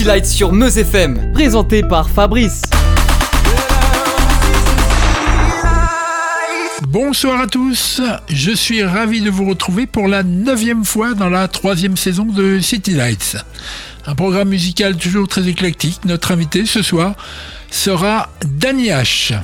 City 0.00 0.08
Lights 0.08 0.26
sur 0.26 0.52
Meuse 0.54 0.78
FM, 0.78 1.32
présenté 1.34 1.82
par 1.82 2.08
Fabrice. 2.08 2.62
Bonsoir 6.88 7.42
à 7.42 7.46
tous, 7.46 8.00
je 8.26 8.50
suis 8.50 8.82
ravi 8.82 9.20
de 9.20 9.28
vous 9.28 9.44
retrouver 9.44 9.86
pour 9.86 10.08
la 10.08 10.22
neuvième 10.22 10.86
fois 10.86 11.12
dans 11.12 11.28
la 11.28 11.48
troisième 11.48 11.98
saison 11.98 12.24
de 12.24 12.60
City 12.60 12.92
Lights. 12.92 13.36
Un 14.06 14.14
programme 14.14 14.48
musical 14.48 14.96
toujours 14.96 15.28
très 15.28 15.46
éclectique. 15.46 16.00
Notre 16.06 16.32
invité 16.32 16.64
ce 16.64 16.80
soir 16.80 17.14
sera 17.70 18.30
Danny 18.46 18.88
H. 18.88 19.34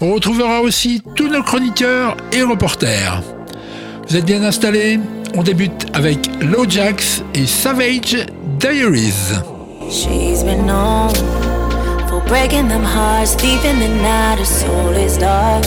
On 0.00 0.14
retrouvera 0.14 0.62
aussi 0.62 1.00
tous 1.14 1.28
nos 1.28 1.44
chroniqueurs 1.44 2.16
et 2.32 2.42
reporters. 2.42 3.22
Vous 4.08 4.16
êtes 4.16 4.26
bien 4.26 4.42
installés 4.42 4.98
On 5.34 5.44
débute 5.44 5.86
avec 5.92 6.28
Lowjax 6.42 7.22
et 7.34 7.46
Savage 7.46 8.26
Diaries. 8.58 9.36
She's 9.90 10.42
been 10.42 10.66
known 10.66 11.14
for 12.08 12.20
breaking 12.26 12.68
them 12.68 12.82
hearts, 12.82 13.34
thieving 13.34 13.78
the 13.78 13.88
night. 13.88 14.38
Her 14.38 14.44
soul 14.44 14.90
is 14.90 15.16
dark, 15.16 15.64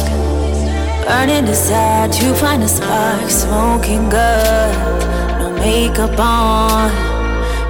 burning 1.05 1.45
desire 1.45 2.09
to 2.09 2.33
find 2.35 2.61
a 2.63 2.67
spark. 2.67 3.29
Smoking 3.29 4.13
up, 4.13 5.39
no 5.39 5.51
makeup 5.57 6.19
on. 6.19 6.91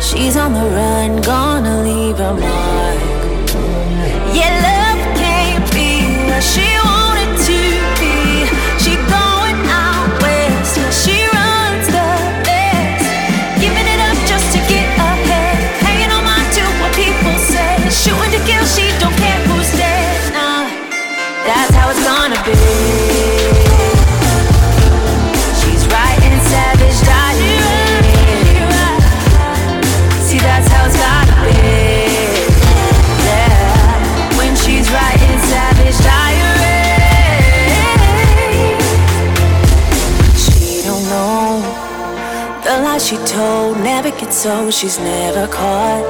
She's 0.01 0.35
on 0.37 0.53
the 0.53 0.67
run, 0.75 1.21
gonna 1.21 1.83
leave 1.83 2.17
her 2.17 2.33
mark. 2.33 2.68
she 43.09 43.17
told 43.25 43.75
never 43.77 44.11
gets 44.11 44.45
old, 44.45 44.71
she's 44.71 44.99
never 44.99 45.47
caught. 45.47 46.05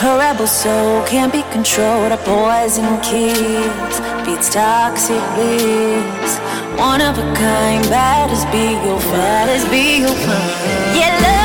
Her 0.00 0.18
rebel 0.18 0.48
soul 0.48 1.04
can't 1.06 1.32
be 1.32 1.42
controlled. 1.52 2.10
Her 2.10 2.22
poison 2.24 3.00
keys 3.02 3.94
beats 4.26 4.50
toxic 4.52 5.22
leaves. 5.38 6.32
One 6.76 7.00
of 7.00 7.16
a 7.18 7.34
kind, 7.36 7.84
bad 7.88 8.30
as 8.32 8.44
be 8.46 8.66
your 8.84 8.98
father's 8.98 9.64
be 9.70 10.00
your 10.00 10.16
friend. 10.24 10.98
Yeah, 10.98 11.20
love. 11.22 11.35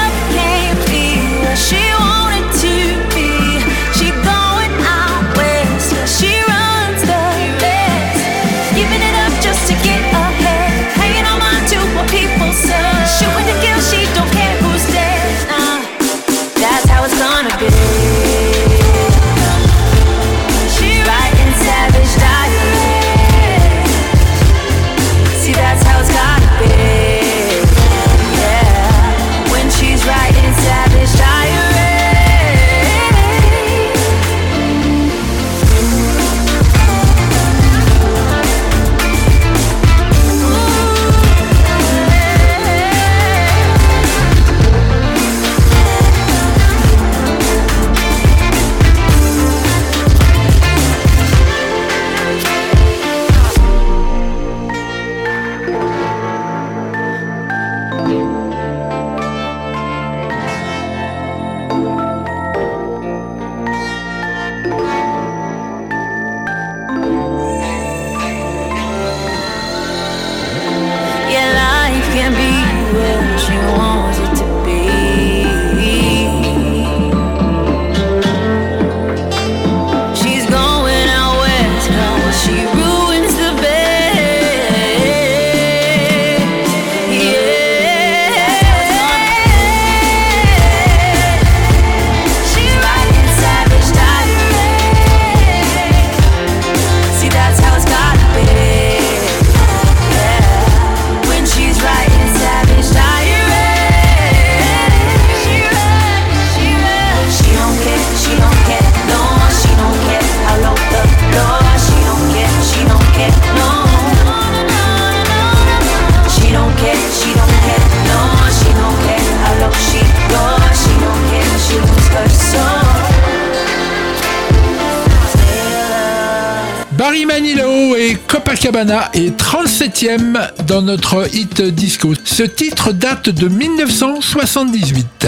Copacabana 128.16 129.10
et 129.14 129.30
37e 129.30 130.52
dans 130.66 130.82
notre 130.82 131.28
hit 131.34 131.62
disco. 131.62 132.14
Ce 132.24 132.44
titre 132.44 132.92
date 132.92 133.30
de 133.30 133.48
1978. 133.48 135.28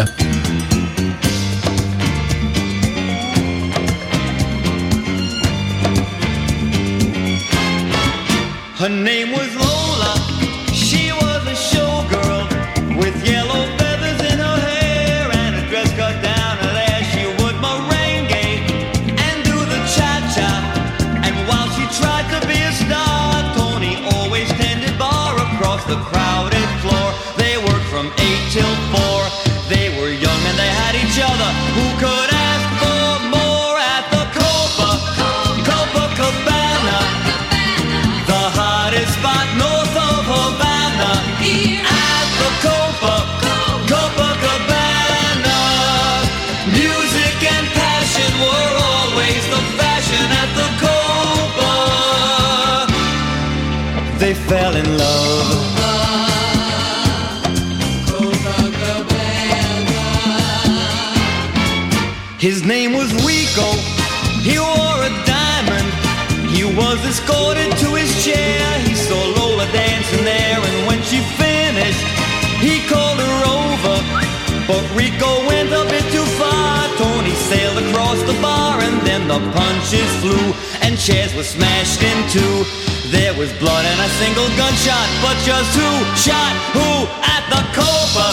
But 74.68 74.84
Rico 74.96 75.46
went 75.46 75.70
a 75.74 75.84
bit 75.92 76.06
too 76.12 76.24
far. 76.40 76.88
Tony 76.96 77.36
sailed 77.52 77.78
across 77.84 78.22
the 78.24 78.38
bar, 78.42 78.80
and 78.80 79.02
then 79.06 79.28
the 79.28 79.40
punches 79.52 80.12
flew, 80.22 80.54
and 80.82 80.98
chairs 80.98 81.36
were 81.36 81.44
smashed 81.44 82.02
in 82.02 82.18
two. 82.30 82.64
There 83.12 83.34
was 83.34 83.52
blood 83.60 83.86
and 83.86 84.00
a 84.00 84.10
single 84.22 84.48
gunshot, 84.56 85.08
but 85.22 85.36
just 85.44 85.76
who 85.76 85.92
shot 86.16 86.54
who 86.72 86.90
at 87.36 87.44
the 87.52 87.62
Copa, 87.76 88.28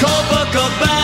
Copacabana, 0.00 0.80
the 0.86 0.99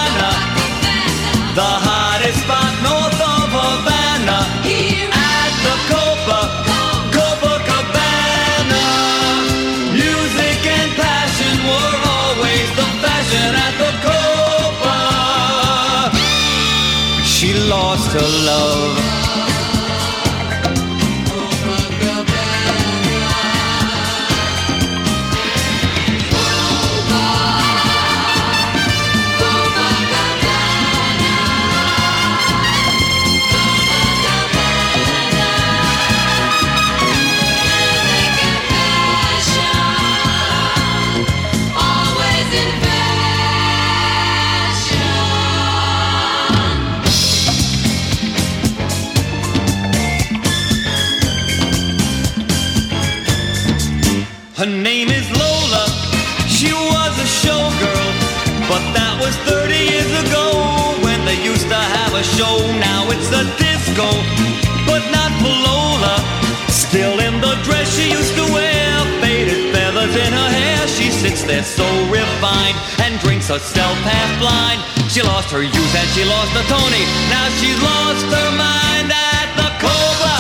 herself 73.56 73.96
half 74.04 74.30
blind. 74.38 74.84
She 75.08 75.22
lost 75.22 75.48
her 75.48 75.62
youth 75.64 75.94
and 75.96 76.08
she 76.12 76.24
lost 76.28 76.52
her 76.52 76.66
Tony. 76.68 77.04
Now 77.32 77.48
she's 77.56 77.80
lost 77.80 78.28
her 78.28 78.50
mind 78.52 79.08
at 79.08 79.48
the 79.56 79.68
Copa, 79.80 80.36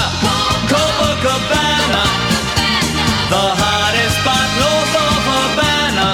Copacabana. 0.68 2.04
The 3.32 3.46
hottest 3.56 4.20
spot 4.20 4.48
north 4.60 4.94
of 5.00 5.16
Havana 5.32 6.10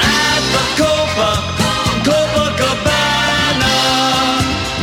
At 0.00 0.42
the 0.56 0.64
Copa, 0.80 1.30
Copacabana 2.08 3.76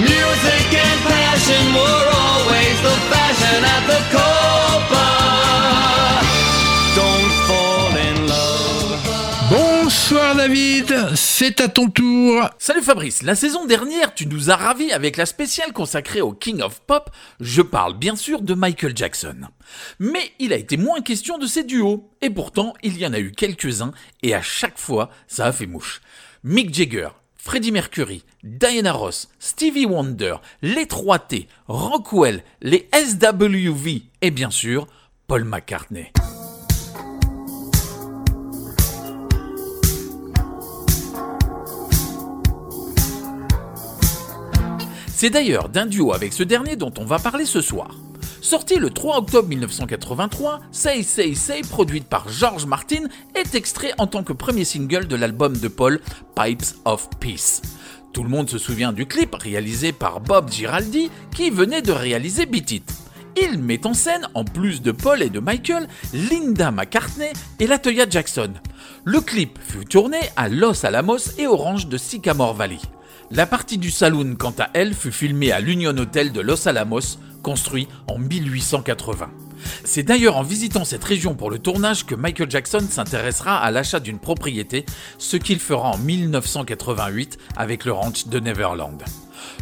Music 0.06 0.70
and 0.86 1.00
passion 1.10 1.66
were 1.74 2.06
always 2.14 2.78
the 2.86 2.96
fashion 3.10 3.60
at 3.66 3.84
the 3.90 4.00
Copa 4.14 4.29
David, 10.40 11.16
c'est 11.16 11.60
à 11.60 11.68
ton 11.68 11.90
tour. 11.90 12.50
Salut 12.58 12.82
Fabrice, 12.82 13.24
la 13.24 13.36
saison 13.36 13.66
dernière 13.66 14.14
tu 14.16 14.26
nous 14.26 14.50
as 14.50 14.56
ravis 14.56 14.94
avec 14.94 15.18
la 15.18 15.26
spéciale 15.26 15.74
consacrée 15.74 16.22
au 16.22 16.32
King 16.32 16.62
of 16.62 16.80
Pop, 16.80 17.10
je 17.42 17.62
parle 17.62 17.98
bien 17.98 18.16
sûr 18.16 18.42
de 18.42 18.54
Michael 18.54 18.96
Jackson. 18.96 19.36
Mais 20.00 20.32
il 20.40 20.54
a 20.54 20.56
été 20.56 20.78
moins 20.78 21.02
question 21.02 21.40
de 21.40 21.46
ses 21.46 21.66
duos, 21.66 22.10
et 22.22 22.30
pourtant 22.30 22.74
il 22.84 22.98
y 22.98 23.06
en 23.06 23.12
a 23.12 23.20
eu 23.20 23.34
quelques-uns, 23.34 23.92
et 24.24 24.34
à 24.34 24.42
chaque 24.42 24.78
fois 24.78 25.10
ça 25.28 25.46
a 25.46 25.52
fait 25.52 25.68
mouche. 25.68 26.00
Mick 26.46 26.74
Jagger, 26.74 27.10
Freddie 27.36 27.74
Mercury, 27.74 28.24
Diana 28.42 28.94
Ross, 28.94 29.28
Stevie 29.40 29.88
Wonder, 29.88 30.36
les 30.62 30.86
3T, 30.86 31.48
Rockwell, 31.68 32.46
les 32.62 32.88
SWV, 32.94 34.04
et 34.22 34.32
bien 34.32 34.52
sûr 34.52 34.88
Paul 35.28 35.44
McCartney. 35.44 36.14
C'est 45.22 45.30
d'ailleurs 45.30 45.68
d'un 45.68 45.86
duo 45.86 46.14
avec 46.14 46.32
ce 46.32 46.44
dernier 46.44 46.78
dont 46.78 46.94
on 46.98 47.04
va 47.04 47.20
parler 47.20 47.44
ce 47.46 47.60
soir. 47.60 47.94
Sorti 48.40 48.76
le 48.76 48.90
3 48.90 49.18
octobre 49.18 49.50
1983, 49.50 50.62
Say 50.72 51.04
Say 51.04 51.36
Say, 51.36 51.60
produite 51.70 52.06
par 52.06 52.30
George 52.30 52.66
Martin, 52.66 53.04
est 53.36 53.54
extrait 53.54 53.92
en 53.98 54.08
tant 54.08 54.24
que 54.24 54.32
premier 54.32 54.64
single 54.64 55.10
de 55.10 55.18
l'album 55.18 55.58
de 55.58 55.68
Paul, 55.68 56.00
Pipes 56.38 56.74
of 56.86 57.10
Peace. 57.20 57.62
Tout 58.14 58.24
le 58.24 58.30
monde 58.30 58.50
se 58.50 58.58
souvient 58.58 58.94
du 58.94 59.08
clip 59.08 59.36
réalisé 59.36 59.92
par 59.92 60.22
Bob 60.22 60.50
Giraldi 60.50 61.12
qui 61.36 61.50
venait 61.50 61.82
de 61.82 61.92
réaliser 61.92 62.46
Beat 62.46 62.72
It. 62.72 62.94
Il 63.42 63.60
met 63.60 63.86
en 63.86 63.94
scène, 63.94 64.26
en 64.36 64.46
plus 64.46 64.82
de 64.82 64.94
Paul 64.94 65.22
et 65.22 65.30
de 65.30 65.42
Michael, 65.42 65.90
Linda 66.14 66.72
McCartney 66.72 67.34
et 67.60 67.68
Latoya 67.68 68.10
Jackson. 68.10 68.54
Le 69.04 69.20
clip 69.20 69.60
fut 69.62 69.84
tourné 69.84 70.20
à 70.38 70.48
Los 70.48 70.86
Alamos 70.86 71.38
et 71.38 71.46
Orange 71.46 71.88
de 71.88 71.98
Sycamore 71.98 72.54
Valley. 72.54 72.80
La 73.32 73.46
partie 73.46 73.78
du 73.78 73.92
saloon, 73.92 74.36
quant 74.36 74.56
à 74.58 74.70
elle, 74.74 74.96
fut 74.96 75.12
filmée 75.12 75.52
à 75.52 75.60
l'Union 75.60 75.96
Hotel 75.96 76.32
de 76.32 76.42
Los 76.42 76.68
Alamos, 76.68 77.20
construit 77.44 77.88
en 78.08 78.18
1880. 78.18 79.30
C'est 79.84 80.02
d'ailleurs 80.02 80.38
en 80.38 80.42
visitant 80.42 80.84
cette 80.84 81.04
région 81.04 81.36
pour 81.36 81.52
le 81.52 81.60
tournage 81.60 82.08
que 82.08 82.16
Michael 82.16 82.50
Jackson 82.50 82.84
s'intéressera 82.90 83.60
à 83.60 83.70
l'achat 83.70 84.00
d'une 84.00 84.18
propriété, 84.18 84.84
ce 85.20 85.38
qu'il 85.38 85.60
fera 85.60 85.92
en 85.92 85.98
1988 86.00 87.38
avec 87.56 87.86
le 87.86 87.92
ranch 87.92 88.28
de 88.28 88.40
Neverland. 88.40 89.04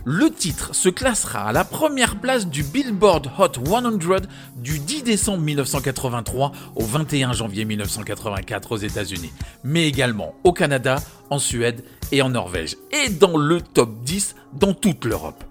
Le 0.05 0.29
titre 0.29 0.73
se 0.73 0.87
classera 0.87 1.49
à 1.49 1.51
la 1.51 1.65
première 1.65 2.19
place 2.19 2.47
du 2.47 2.63
Billboard 2.63 3.29
Hot 3.37 3.65
100 3.65 4.27
du 4.55 4.79
10 4.79 5.03
décembre 5.03 5.43
1983 5.43 6.51
au 6.75 6.83
21 6.83 7.33
janvier 7.33 7.65
1984 7.65 8.71
aux 8.71 8.77
États-Unis, 8.77 9.31
mais 9.63 9.87
également 9.87 10.35
au 10.45 10.53
Canada, 10.53 10.99
en 11.29 11.39
Suède 11.39 11.83
et 12.11 12.21
en 12.21 12.29
Norvège, 12.29 12.77
et 12.91 13.09
dans 13.09 13.37
le 13.37 13.61
top 13.61 13.89
10 14.03 14.35
dans 14.53 14.73
toute 14.73 15.05
l'Europe. 15.05 15.43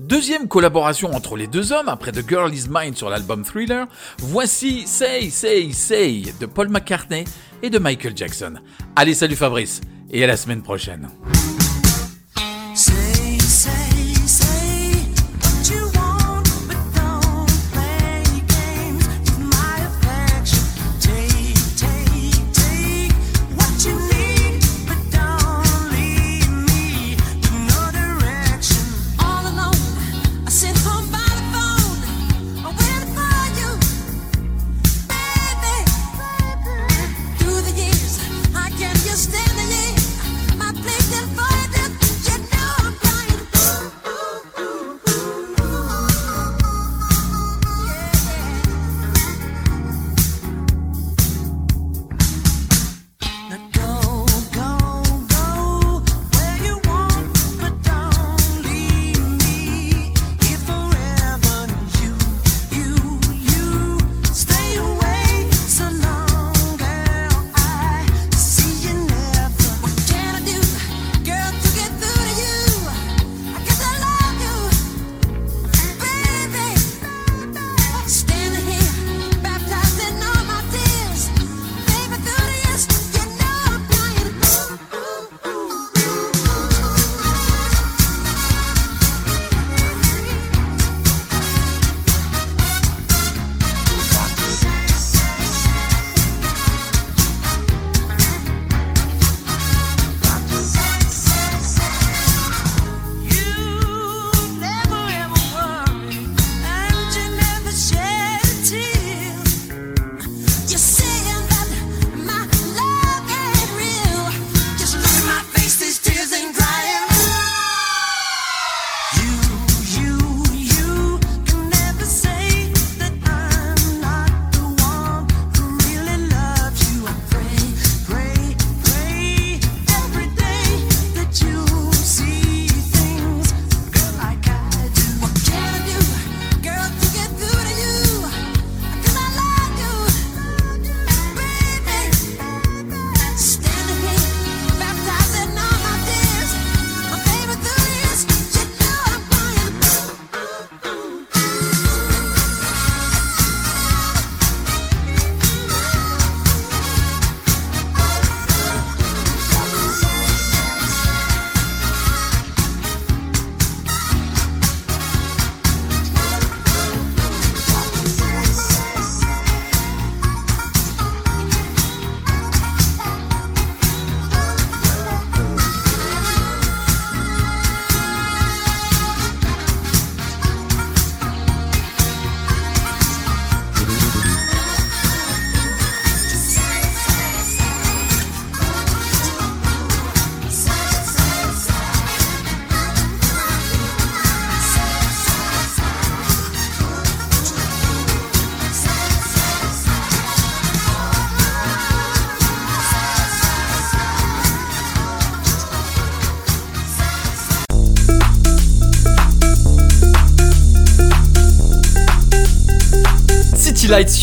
Deuxième 0.00 0.48
collaboration 0.48 1.14
entre 1.14 1.36
les 1.36 1.46
deux 1.46 1.72
hommes 1.72 1.88
après 1.88 2.12
The 2.12 2.26
Girl 2.28 2.54
Is 2.54 2.66
Mine 2.70 2.94
sur 2.94 3.10
l'album 3.10 3.44
Thriller, 3.44 3.86
voici 4.18 4.86
Say 4.86 5.30
Say 5.30 5.72
Say 5.72 6.22
de 6.40 6.46
Paul 6.46 6.68
McCartney 6.68 7.24
et 7.62 7.70
de 7.70 7.78
Michael 7.78 8.16
Jackson. 8.16 8.54
Allez, 8.96 9.14
salut 9.14 9.36
Fabrice 9.36 9.80
et 10.10 10.24
à 10.24 10.26
la 10.26 10.36
semaine 10.36 10.62
prochaine. 10.62 11.08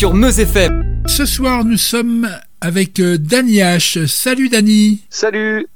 Sur 0.02 0.14
Meuse 0.14 0.40
FM. 0.40 1.04
Ce 1.06 1.24
soir, 1.24 1.64
nous 1.64 1.76
sommes 1.76 2.28
avec 2.60 2.98
euh, 2.98 3.16
Dany 3.18 3.58
H. 3.58 4.08
Salut 4.08 4.48
Dany, 4.48 5.04
Salut 5.10 5.68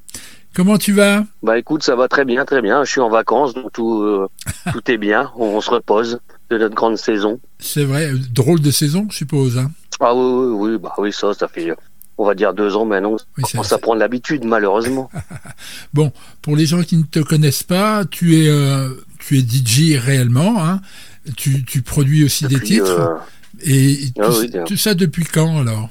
comment 0.52 0.78
tu 0.78 0.92
vas? 0.92 1.25
Bah 1.45 1.56
écoute, 1.56 1.85
ça 1.85 1.95
va 1.95 2.09
très 2.09 2.25
bien, 2.25 2.45
très 2.45 2.61
bien. 2.61 2.83
Je 2.83 2.90
suis 2.90 3.00
en 3.00 3.09
vacances, 3.09 3.54
donc 3.54 3.73
tout, 3.73 4.02
euh, 4.02 4.26
tout 4.73 4.90
est 4.90 4.99
bien. 4.99 5.30
On, 5.37 5.45
on 5.45 5.61
se 5.61 5.71
repose 5.71 6.18
de 6.50 6.59
notre 6.59 6.75
grande 6.75 6.97
saison. 6.97 7.38
C'est 7.61 7.85
vrai, 7.85 8.11
euh, 8.11 8.18
drôle 8.33 8.61
de 8.61 8.73
saison, 8.73 9.06
je 9.12 9.18
suppose. 9.18 9.59
Hein 9.59 9.71
Ah 10.00 10.12
oui, 10.12 10.25
oui, 10.25 10.71
oui, 10.73 10.78
bah 10.83 10.95
oui, 10.99 11.12
ça, 11.12 11.33
ça 11.33 11.47
fait, 11.47 11.73
on 12.18 12.26
va 12.26 12.35
dire 12.35 12.52
deux 12.52 12.75
ans 12.75 12.85
maintenant. 12.85 13.12
Oui, 13.38 13.45
On 13.45 13.49
commence 13.49 13.73
à 13.73 13.78
prendre 13.78 14.00
l'habitude, 14.00 14.45
malheureusement. 14.45 15.09
Bon, 15.95 16.12
pour 16.42 16.56
les 16.56 16.66
gens 16.66 16.83
qui 16.83 16.97
ne 16.97 17.04
te 17.04 17.21
connaissent 17.21 17.62
pas, 17.62 18.04
tu 18.04 18.42
es, 18.42 18.49
euh, 18.49 18.88
tu 19.21 19.38
es 19.38 19.40
DJ 19.40 19.97
réellement. 20.04 20.64
Hein 20.66 20.80
tu, 21.37 21.64
tu 21.64 21.83
produis 21.83 22.25
aussi 22.25 22.47
des 22.47 22.61
titres. 22.61 23.00
euh, 23.00 23.14
Et 23.64 24.10
tout, 24.14 24.22
Ah 24.22 24.30
oui, 24.38 24.50
tout 24.66 24.76
ça 24.76 24.94
depuis 24.94 25.25
quand 25.25 25.60
alors? 25.60 25.88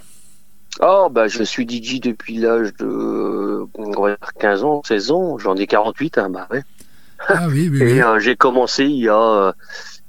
Oh, 0.81 1.07
bah 1.09 1.27
je 1.27 1.41
suis 1.43 1.63
DJ 1.67 2.01
depuis 2.01 2.37
l'âge 2.37 2.73
de 2.79 2.85
euh, 2.85 3.65
on 3.75 4.01
va 4.01 4.09
dire 4.09 4.33
15 4.39 4.63
ans, 4.63 4.81
16 4.85 5.11
ans. 5.11 5.37
J'en 5.37 5.55
ai 5.55 5.67
48, 5.67 6.17
hein, 6.17 6.29
bah 6.29 6.47
ouais. 6.51 6.63
Ah 7.27 7.47
oui, 7.47 7.69
oui, 7.71 7.79
oui. 7.81 7.91
Et 7.91 8.03
euh, 8.03 8.19
j'ai 8.19 8.35
commencé 8.35 8.83
il 8.83 8.99
y 8.99 9.09
a, 9.09 9.17
euh, 9.17 9.51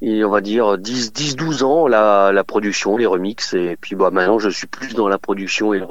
on 0.03 0.31
va 0.31 0.41
dire 0.41 0.77
10, 0.77 1.13
10, 1.13 1.37
12 1.37 1.63
ans 1.63 1.87
la, 1.87 2.33
la 2.33 2.45
production, 2.45 2.97
les 2.97 3.07
remixes. 3.07 3.55
Et 3.55 3.77
puis 3.81 3.95
bah 3.95 4.11
maintenant 4.11 4.39
je 4.39 4.49
suis 4.49 4.67
plus 4.67 4.95
dans 4.95 5.09
la 5.09 5.19
production 5.19 5.73
et 5.73 5.83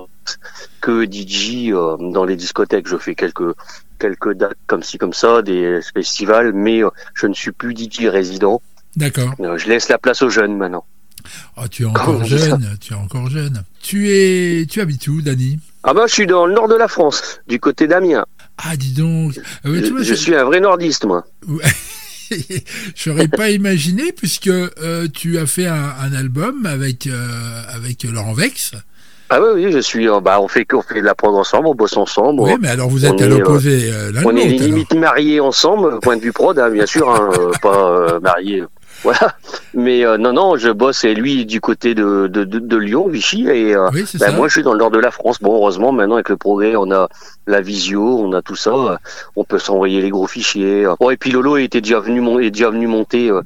que 0.81 1.05
DJ 1.05 1.71
euh, 1.71 1.97
dans 2.11 2.25
les 2.25 2.35
discothèques. 2.35 2.87
Je 2.87 2.97
fais 2.97 3.15
quelques 3.15 3.55
quelques 3.99 4.33
dates 4.33 4.57
comme 4.67 4.83
ci 4.83 4.97
comme 4.97 5.13
ça, 5.13 5.41
des 5.41 5.79
festivals, 5.93 6.53
mais 6.53 6.83
euh, 6.83 6.89
je 7.13 7.27
ne 7.27 7.33
suis 7.33 7.51
plus 7.51 7.73
DJ 7.75 8.07
résident. 8.07 8.61
D'accord. 8.95 9.33
Euh, 9.39 9.57
je 9.57 9.67
laisse 9.67 9.89
la 9.89 9.97
place 9.97 10.21
aux 10.21 10.29
jeunes 10.29 10.57
maintenant. 10.57 10.85
Oh, 11.57 11.67
tu 11.69 11.83
es 11.83 11.85
encore 11.85 12.23
jeune, 12.25 12.77
tu 12.79 12.93
es 12.93 12.95
encore 12.95 13.29
jeune. 13.29 13.63
Tu 13.81 14.09
es, 14.11 14.65
tu 14.65 14.81
habites 14.81 15.07
où, 15.07 15.21
Dany 15.21 15.59
Ah 15.83 15.93
bah 15.93 16.03
je 16.07 16.13
suis 16.13 16.27
dans 16.27 16.45
le 16.45 16.53
nord 16.53 16.67
de 16.67 16.75
la 16.75 16.87
France, 16.87 17.39
du 17.47 17.59
côté 17.59 17.87
d'Amiens. 17.87 18.25
Ah, 18.57 18.75
dis 18.77 18.93
donc. 18.93 19.33
Ah 19.63 19.69
tu 19.69 19.85
je, 19.85 19.91
vois, 19.91 20.01
je 20.03 20.13
suis 20.13 20.35
un 20.35 20.43
vrai 20.45 20.59
nordiste 20.59 21.05
moi. 21.05 21.25
J'aurais 22.95 23.27
pas 23.27 23.51
imaginé 23.51 24.11
puisque 24.11 24.47
euh, 24.47 25.07
tu 25.13 25.37
as 25.37 25.45
fait 25.45 25.67
un, 25.67 25.93
un 26.01 26.13
album 26.13 26.65
avec 26.65 27.07
euh, 27.07 27.61
avec 27.73 28.03
Laurent 28.03 28.33
Vex. 28.33 28.71
Ah 29.29 29.39
oui, 29.41 29.63
oui, 29.65 29.71
je 29.71 29.79
suis. 29.79 30.07
euh, 30.07 30.19
bah 30.21 30.39
on 30.39 30.47
fait 30.47 30.65
on 30.73 30.81
fait 30.81 31.01
de 31.01 31.05
la 31.05 31.15
prod 31.15 31.33
ensemble, 31.35 31.67
on 31.67 31.75
bosse 31.75 31.97
ensemble. 31.97 32.41
Oui, 32.41 32.51
mais 32.59 32.69
alors 32.69 32.89
vous 32.89 33.05
êtes 33.05 33.19
à 33.21 33.27
l'opposé 33.27 33.91
euh, 33.91 34.11
On 34.23 34.35
est 34.35 34.43
alors. 34.45 34.59
limite 34.59 34.93
mariés 34.93 35.39
ensemble, 35.39 35.99
point 35.99 36.15
de 36.17 36.21
vue 36.21 36.31
prod, 36.31 36.57
hein, 36.57 36.69
bien 36.69 36.85
sûr, 36.85 37.09
hein, 37.09 37.31
euh, 37.39 37.51
pas 37.61 37.89
euh, 37.89 38.19
mariés. 38.19 38.63
Voilà. 39.05 39.35
Mais 39.75 40.03
euh, 40.05 40.17
non, 40.17 40.33
non, 40.33 40.57
je 40.57 40.69
bosse 40.69 41.03
et 41.03 41.13
lui 41.13 41.45
du 41.45 41.61
côté 41.61 41.93
de, 41.95 42.27
de, 42.27 42.43
de, 42.43 42.59
de 42.59 42.77
Lyon, 42.77 43.07
Vichy, 43.07 43.47
et 43.47 43.75
euh, 43.75 43.89
Oui, 43.93 44.03
ben, 44.19 44.35
moi 44.35 44.47
je 44.47 44.53
suis 44.53 44.63
dans 44.63 44.73
le 44.73 44.79
nord 44.79 44.89
de 44.91 44.99
la 44.99 45.11
France. 45.11 45.37
Bon, 45.41 45.53
heureusement, 45.55 45.91
maintenant 45.91 46.15
avec 46.15 46.29
le 46.29 46.37
progrès, 46.37 46.75
on 46.75 46.91
a 46.91 47.07
la 47.47 47.61
visio, 47.61 48.01
on 48.03 48.33
a 48.33 48.41
tout 48.41 48.55
ça, 48.55 48.71
euh, 48.73 48.97
on 49.35 49.43
peut 49.43 49.59
s'envoyer 49.59 50.01
les 50.01 50.09
gros 50.09 50.27
fichiers. 50.27 50.87
Bon, 50.99 51.09
et 51.11 51.17
puis 51.17 51.31
Lolo 51.31 51.57
était 51.57 51.81
déjà 51.81 51.99
venu, 51.99 52.19
mon, 52.21 52.39
est 52.39 52.49
déjà 52.51 52.69
venu 52.71 52.87
monter 52.87 53.29
euh, 53.29 53.41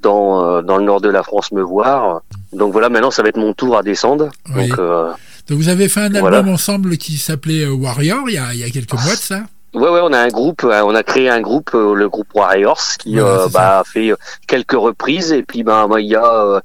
dans, 0.00 0.44
euh, 0.44 0.62
dans 0.62 0.76
le 0.78 0.84
nord 0.84 1.00
de 1.00 1.08
la 1.10 1.22
France 1.22 1.50
me 1.52 1.62
voir. 1.62 2.22
Donc 2.52 2.72
voilà, 2.72 2.88
maintenant 2.88 3.10
ça 3.10 3.22
va 3.22 3.28
être 3.30 3.36
mon 3.38 3.52
tour 3.52 3.76
à 3.76 3.82
descendre. 3.82 4.28
Oui. 4.54 4.68
Donc 4.68 4.78
euh, 4.78 5.10
Donc 5.48 5.58
vous 5.58 5.68
avez 5.68 5.88
fait 5.88 6.00
un 6.00 6.14
album 6.14 6.20
Voilà. 6.20 6.44
ensemble 6.48 6.96
qui 6.98 7.16
s'appelait 7.16 7.64
euh, 7.64 7.72
Warrior 7.72 8.28
il 8.28 8.34
y, 8.34 8.38
a, 8.38 8.54
il 8.54 8.60
y 8.60 8.64
a 8.64 8.70
quelques 8.70 8.92
mois 8.92 9.14
de 9.14 9.18
ça. 9.18 9.42
Ouais, 9.72 9.88
ouais, 9.88 10.00
on 10.02 10.12
a 10.12 10.18
un 10.18 10.28
groupe, 10.28 10.64
euh, 10.64 10.82
on 10.84 10.94
a 10.96 11.04
créé 11.04 11.28
un 11.28 11.40
groupe, 11.40 11.70
euh, 11.74 11.94
le 11.94 12.08
groupe 12.08 12.26
Warriors, 12.34 12.80
qui 12.98 13.20
euh, 13.20 13.46
bah, 13.52 13.78
a 13.78 13.84
fait 13.84 14.12
quelques 14.48 14.72
reprises. 14.72 15.32
Et 15.32 15.44
puis, 15.44 15.62
bah, 15.62 15.86
bah, 15.88 16.00
il 16.00 16.08
y 16.08 16.16
a 16.16 16.24
euh, 16.24 16.60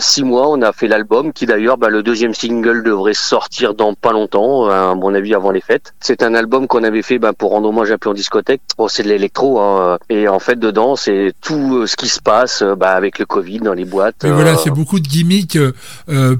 six 0.00 0.24
mois, 0.24 0.48
on 0.48 0.60
a 0.60 0.72
fait 0.72 0.88
l'album, 0.88 1.32
qui 1.32 1.46
d'ailleurs, 1.46 1.78
bah, 1.78 1.88
le 1.88 2.02
deuxième 2.02 2.34
single 2.34 2.82
devrait 2.82 3.14
sortir 3.14 3.74
dans 3.74 3.94
pas 3.94 4.10
longtemps, 4.12 4.66
à 4.68 4.94
mon 4.96 5.14
avis, 5.14 5.34
avant 5.34 5.52
les 5.52 5.60
fêtes. 5.60 5.94
C'est 6.00 6.24
un 6.24 6.34
album 6.34 6.66
qu'on 6.66 6.82
avait 6.82 7.02
fait 7.02 7.20
bah, 7.20 7.32
pour 7.32 7.50
rendre 7.52 7.68
hommage 7.68 7.94
peu 8.00 8.10
en 8.10 8.14
discothèque. 8.14 8.60
Bon, 8.76 8.88
c'est 8.88 9.04
de 9.04 9.08
l'électro, 9.08 9.60
hein, 9.60 9.98
et 10.08 10.26
en 10.26 10.40
fait, 10.40 10.58
dedans, 10.58 10.96
c'est 10.96 11.32
tout 11.42 11.86
ce 11.86 11.94
qui 11.94 12.08
se 12.08 12.20
passe 12.20 12.64
bah, 12.76 12.90
avec 12.94 13.20
le 13.20 13.24
Covid 13.26 13.60
dans 13.60 13.74
les 13.74 13.84
boîtes. 13.84 14.16
Mais 14.24 14.30
euh, 14.30 14.34
voilà, 14.34 14.56
c'est 14.56 14.70
beaucoup 14.70 14.98
de 14.98 15.06
gimmicks 15.06 15.58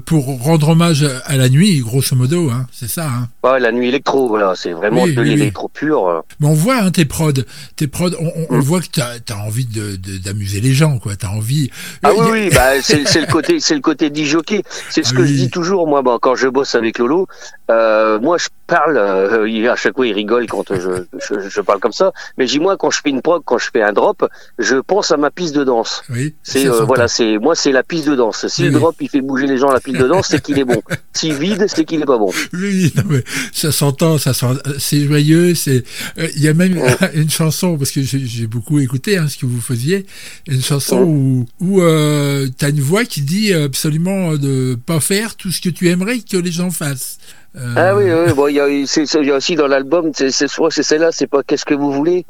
pour 0.05 0.25
rendre 0.41 0.69
hommage 0.69 1.07
à 1.25 1.37
la 1.37 1.47
nuit, 1.47 1.79
grosso 1.79 2.13
modo. 2.15 2.49
Hein, 2.49 2.65
c'est 2.73 2.89
ça. 2.89 3.05
Hein. 3.05 3.29
ouais, 3.49 3.59
la 3.61 3.71
nuit 3.71 3.87
électro, 3.87 4.27
voilà, 4.27 4.53
c'est 4.55 4.73
vraiment 4.73 5.03
Oui, 5.03 5.15
de 5.15 5.21
oui, 5.21 5.29
oui. 5.29 5.35
l'électro 5.35 5.69
pur. 5.69 5.92
Mais 6.39 6.47
on 6.47 6.53
voit 6.53 6.77
hein, 6.77 6.91
tes 6.91 7.05
prods, 7.05 7.31
tes 7.75 7.87
prods, 7.87 8.11
on, 8.19 8.25
on- 8.27 8.45
on 8.49 8.57
Mm. 8.57 8.61
voit 8.61 8.81
que 8.81 8.87
tu 8.87 9.01
as, 9.01 9.37
envie 9.37 9.65
de 9.65 9.95
de- 9.95 10.17
d'amuser 10.17 10.61
les 10.61 10.73
gens, 10.73 10.97
quoi. 10.99 11.15
Tu 11.15 11.25
as 11.25 11.31
envie. 11.31 11.69
Ah 12.03 12.09
Euh, 12.09 12.13
oui, 12.17 12.25
oui, 12.31 12.49
bah, 12.53 12.81
c'est 12.81 13.07
c'est 13.07 13.21
le 13.21 13.27
côté, 13.27 13.59
c'est 13.59 13.75
le 13.75 13.81
côté 13.81 14.09
disjockey. 14.09 14.63
C'est 14.89 15.03
ce 15.03 15.13
Ah 15.13 15.17
que 15.17 15.21
oui. 15.23 15.27
je 15.29 15.33
dis 15.33 15.49
toujours, 15.49 15.87
moi, 15.87 16.01
bah, 16.01 16.17
quand 16.21 16.35
je 16.35 16.47
bosse 16.47 16.75
avec 16.75 16.97
Lolo. 16.99 17.27
Euh, 17.71 18.19
moi, 18.19 18.37
je 18.37 18.47
parle. 18.75 18.97
euh, 18.97 19.47
il- 19.49 19.67
à 19.67 19.75
chaque 19.75 19.95
fois, 19.95 20.07
il 20.07 20.13
rigole 20.13 20.45
quand 20.47 20.65
je, 20.73 20.91
je, 21.25 21.49
je 21.49 21.61
parle 21.61 21.79
comme 21.79 21.91
ça. 22.01 22.11
Mais 22.37 22.45
dis 22.45 22.59
moi, 22.59 22.75
quand 22.77 22.91
je 22.91 22.99
fais 23.03 23.09
une 23.09 23.21
prog, 23.21 23.41
quand 23.45 23.57
je 23.57 23.69
fais 23.73 23.81
un 23.81 23.93
drop, 23.93 24.19
je 24.59 24.77
pense 24.77 25.11
à 25.11 25.17
ma 25.17 25.31
piste 25.31 25.55
de 25.55 25.63
danse. 25.63 26.03
Oui, 26.09 26.33
C'est 26.43 26.67
euh, 26.67 26.83
voilà, 26.85 27.07
c'est 27.07 27.37
moi, 27.37 27.55
c'est 27.55 27.71
la 27.71 27.83
piste 27.83 28.07
de 28.09 28.15
danse. 28.15 28.47
Si 28.47 28.61
Oui, 28.63 28.67
le 28.69 28.73
oui. 28.75 28.79
drop 28.81 28.95
il 29.01 29.09
fait 29.09 29.21
bouger 29.21 29.47
les 29.47 29.57
gens 29.57 29.69
à 29.69 29.73
la 29.73 29.79
piste 29.79 29.99
de 29.99 30.07
danse, 30.07 30.27
c'est 30.29 30.41
qu'il 30.41 30.57
est 30.59 30.65
bon. 30.65 30.81
S'il 31.13 31.33
vide, 31.35 31.65
c'est 31.67 31.85
qu'il 31.85 32.01
est 32.01 32.05
pas 32.05 32.17
bon. 32.17 32.31
Oui, 32.53 32.91
non, 32.95 33.03
mais 33.09 33.23
ça 33.53 33.71
s'entend, 33.71 34.17
ça 34.17 34.31
c'est 34.79 35.01
joyeux, 35.05 35.53
c'est. 35.55 35.83
euh, 36.17 36.27
Il 36.35 36.41
y 36.41 36.47
a 36.47 36.53
même 36.53 36.77
une 37.13 37.29
chanson 37.29 37.77
parce 37.77 37.91
que 37.91 38.01
j'ai 38.01 38.25
j'ai 38.25 38.47
beaucoup 38.47 38.79
écouté 38.79 39.17
hein, 39.17 39.27
ce 39.27 39.37
que 39.37 39.45
vous 39.45 39.61
faisiez, 39.61 40.05
une 40.47 40.61
chanson 40.61 41.01
où 41.03 41.45
où 41.59 41.81
euh, 41.81 42.47
t'as 42.57 42.69
une 42.69 42.81
voix 42.81 43.05
qui 43.05 43.21
dit 43.21 43.53
absolument 43.53 44.33
de 44.35 44.75
pas 44.85 44.99
faire 44.99 45.35
tout 45.35 45.51
ce 45.51 45.61
que 45.61 45.69
tu 45.69 45.89
aimerais 45.89 46.19
que 46.19 46.37
les 46.37 46.51
gens 46.51 46.71
fassent. 46.71 47.17
Euh, 47.55 47.73
Ah 47.75 47.95
oui, 47.95 48.05
oui, 48.11 48.33
bon, 48.33 48.47
il 48.47 48.55
y 48.55 48.59
a, 48.59 48.67
y 48.67 49.31
aussi 49.31 49.55
dans 49.55 49.67
l'album, 49.67 50.11
c'est, 50.13 50.31
c'est, 50.31 50.47
celle-là, 50.47 51.11
c'est 51.11 51.27
pas 51.27 51.43
qu'est-ce 51.43 51.65
que 51.65 51.75
vous 51.75 51.91
voulez, 51.91 52.25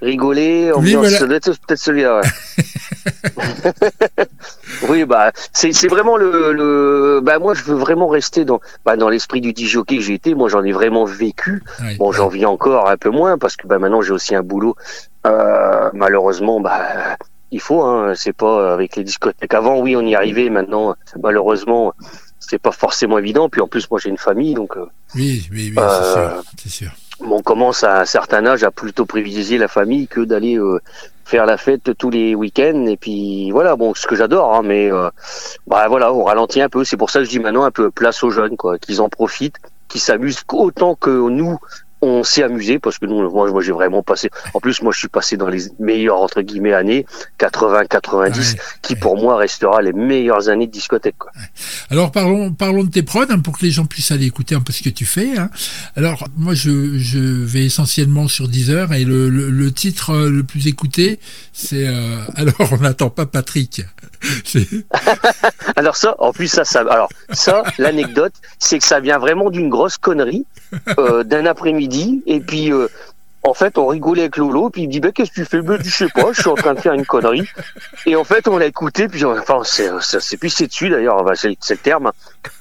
rigoler, 0.00 0.66
Oui, 0.66 0.94
ambiance, 0.94 1.08
voilà. 1.10 1.26
doit 1.26 1.36
être 1.36 1.50
peut-être 1.66 1.80
celui-là. 1.80 2.20
Ouais. 2.20 3.72
oui, 4.88 5.04
bah, 5.04 5.32
c'est, 5.52 5.72
c'est 5.72 5.88
vraiment 5.88 6.16
le, 6.16 6.52
le, 6.52 7.20
bah, 7.22 7.38
moi, 7.38 7.54
je 7.54 7.64
veux 7.64 7.74
vraiment 7.74 8.06
rester 8.08 8.44
dans, 8.44 8.60
bah, 8.84 8.96
dans 8.96 9.08
l'esprit 9.08 9.40
du 9.40 9.52
disjockey 9.52 9.96
que 9.96 10.02
j'ai 10.02 10.14
été. 10.14 10.34
Moi, 10.34 10.48
j'en 10.48 10.62
ai 10.62 10.72
vraiment 10.72 11.04
vécu. 11.04 11.62
Bon, 11.98 12.12
j'en 12.12 12.28
vis 12.28 12.46
encore 12.46 12.88
un 12.88 12.96
peu 12.96 13.10
moins 13.10 13.36
parce 13.38 13.56
que, 13.56 13.66
bah, 13.66 13.78
maintenant, 13.78 14.00
j'ai 14.02 14.12
aussi 14.12 14.34
un 14.34 14.42
boulot. 14.42 14.76
Euh, 15.26 15.90
malheureusement, 15.92 16.60
bah, 16.60 17.16
il 17.50 17.60
faut, 17.60 17.82
hein, 17.82 18.12
c'est 18.14 18.32
pas 18.32 18.74
avec 18.74 18.94
les 18.96 19.04
discothèques. 19.04 19.54
Avant, 19.54 19.80
oui, 19.80 19.96
on 19.96 20.02
y 20.02 20.14
arrivait. 20.14 20.50
Maintenant, 20.50 20.94
malheureusement, 21.20 21.94
c'est 22.48 22.58
pas 22.58 22.72
forcément 22.72 23.18
évident. 23.18 23.48
Puis 23.48 23.60
en 23.60 23.68
plus, 23.68 23.90
moi, 23.90 24.00
j'ai 24.02 24.08
une 24.10 24.18
famille, 24.18 24.54
donc. 24.54 24.76
euh, 24.76 24.86
Oui, 25.14 25.46
oui, 25.52 25.68
oui, 25.68 25.74
c'est 25.76 25.80
Euh, 26.18 26.40
sûr, 26.66 26.90
on 27.20 27.42
commence 27.42 27.84
à 27.84 28.00
un 28.00 28.04
certain 28.04 28.46
âge 28.46 28.62
à 28.64 28.70
plutôt 28.70 29.04
privilégier 29.06 29.58
la 29.58 29.68
famille 29.68 30.06
que 30.08 30.20
d'aller 30.20 30.56
euh, 30.58 30.80
faire 31.24 31.46
la 31.46 31.56
fête 31.56 31.90
tous 31.98 32.10
les 32.10 32.34
week-ends. 32.34 32.86
Et 32.86 32.96
puis 32.96 33.50
voilà, 33.50 33.76
bon, 33.76 33.92
ce 33.94 34.06
que 34.06 34.16
j'adore, 34.16 34.54
hein, 34.54 34.62
mais 34.64 34.90
euh, 34.90 35.10
bah 35.66 35.88
voilà, 35.88 36.12
on 36.12 36.24
ralentit 36.24 36.60
un 36.62 36.68
peu. 36.68 36.84
C'est 36.84 36.96
pour 36.96 37.10
ça 37.10 37.18
que 37.20 37.24
je 37.26 37.30
dis 37.30 37.40
maintenant 37.40 37.64
un 37.64 37.70
peu 37.70 37.90
place 37.90 38.22
aux 38.22 38.30
jeunes, 38.30 38.56
quoi, 38.56 38.78
qu'ils 38.78 39.00
en 39.00 39.08
profitent, 39.08 39.56
qu'ils 39.88 40.00
s'amusent 40.00 40.42
autant 40.52 40.94
que 40.94 41.10
nous. 41.10 41.58
On 42.00 42.22
s'est 42.22 42.42
amusé 42.44 42.78
parce 42.78 42.98
que 42.98 43.06
nous, 43.06 43.28
moi, 43.30 43.50
moi 43.50 43.60
j'ai 43.62 43.72
vraiment 43.72 44.02
passé. 44.02 44.30
En 44.54 44.60
plus, 44.60 44.82
moi, 44.82 44.92
je 44.92 44.98
suis 44.98 45.08
passé 45.08 45.36
dans 45.36 45.48
les 45.48 45.62
meilleures 45.80 46.20
entre 46.20 46.42
guillemets 46.42 46.72
années 46.72 47.06
80-90, 47.40 48.52
Ouais. 48.54 48.60
qui 48.82 48.94
pour 48.96 49.16
moi 49.16 49.36
restera 49.36 49.82
les 49.82 49.92
meilleures 49.92 50.48
années 50.48 50.66
de 50.66 50.72
discothèque. 50.72 51.16
Quoi. 51.18 51.30
Alors 51.90 52.12
parlons, 52.12 52.52
parlons 52.52 52.84
de 52.84 52.90
tes 52.90 53.02
prods 53.02 53.24
hein, 53.30 53.40
pour 53.40 53.58
que 53.58 53.64
les 53.64 53.70
gens 53.70 53.84
puissent 53.86 54.10
aller 54.10 54.26
écouter 54.26 54.54
un 54.54 54.60
peu 54.60 54.72
ce 54.72 54.82
que 54.82 54.90
tu 54.90 55.06
fais. 55.06 55.36
hein. 55.38 55.50
Alors 55.96 56.26
moi 56.36 56.54
je, 56.54 56.98
je 56.98 57.18
vais 57.18 57.64
essentiellement 57.64 58.28
sur 58.28 58.48
Deezer 58.48 58.92
et 58.92 59.04
le, 59.04 59.28
le, 59.28 59.50
le 59.50 59.72
titre 59.72 60.10
euh, 60.10 60.30
le 60.30 60.44
plus 60.44 60.66
écouté 60.66 61.18
c'est 61.52 61.86
euh, 61.88 62.18
alors 62.36 62.54
on 62.72 62.76
n'attend 62.78 63.10
pas 63.10 63.26
Patrick. 63.26 63.82
Alors 65.76 65.96
ça, 65.96 66.14
en 66.18 66.32
plus 66.32 66.48
ça, 66.48 66.64
ça, 66.64 66.80
alors 66.80 67.08
ça, 67.30 67.62
l'anecdote, 67.78 68.32
c'est 68.58 68.78
que 68.78 68.84
ça 68.84 69.00
vient 69.00 69.18
vraiment 69.18 69.50
d'une 69.50 69.68
grosse 69.68 69.98
connerie 69.98 70.46
euh, 70.98 71.24
d'un 71.24 71.46
après-midi, 71.46 72.22
et 72.26 72.40
puis 72.40 72.72
euh, 72.72 72.88
en 73.42 73.54
fait 73.54 73.78
on 73.78 73.86
rigolait 73.86 74.22
avec 74.22 74.36
Lolo, 74.36 74.68
puis 74.70 74.82
il 74.82 74.88
dit 74.88 75.00
bah 75.00 75.12
qu'est-ce 75.12 75.30
que 75.30 75.36
tu 75.40 75.44
fais 75.44 75.62
Ben, 75.62 75.78
Je 75.82 75.90
sais 75.90 76.08
pas, 76.14 76.32
je 76.32 76.40
suis 76.40 76.50
en 76.50 76.54
train 76.54 76.74
de 76.74 76.80
faire 76.80 76.92
une 76.92 77.06
connerie. 77.06 77.46
Et 78.06 78.16
en 78.16 78.24
fait 78.24 78.46
on 78.48 78.58
l'a 78.58 78.66
écouté, 78.66 79.08
puis 79.08 79.24
on- 79.24 79.38
enfin 79.38 79.60
c'est 79.64 79.88
c'est 80.00 80.20
c'est 80.20 80.36
pissé 80.36 80.66
dessus 80.66 80.90
d'ailleurs, 80.90 81.22
bah, 81.24 81.32
c'est 81.34 81.48
le 81.48 81.76
terme. 81.76 82.10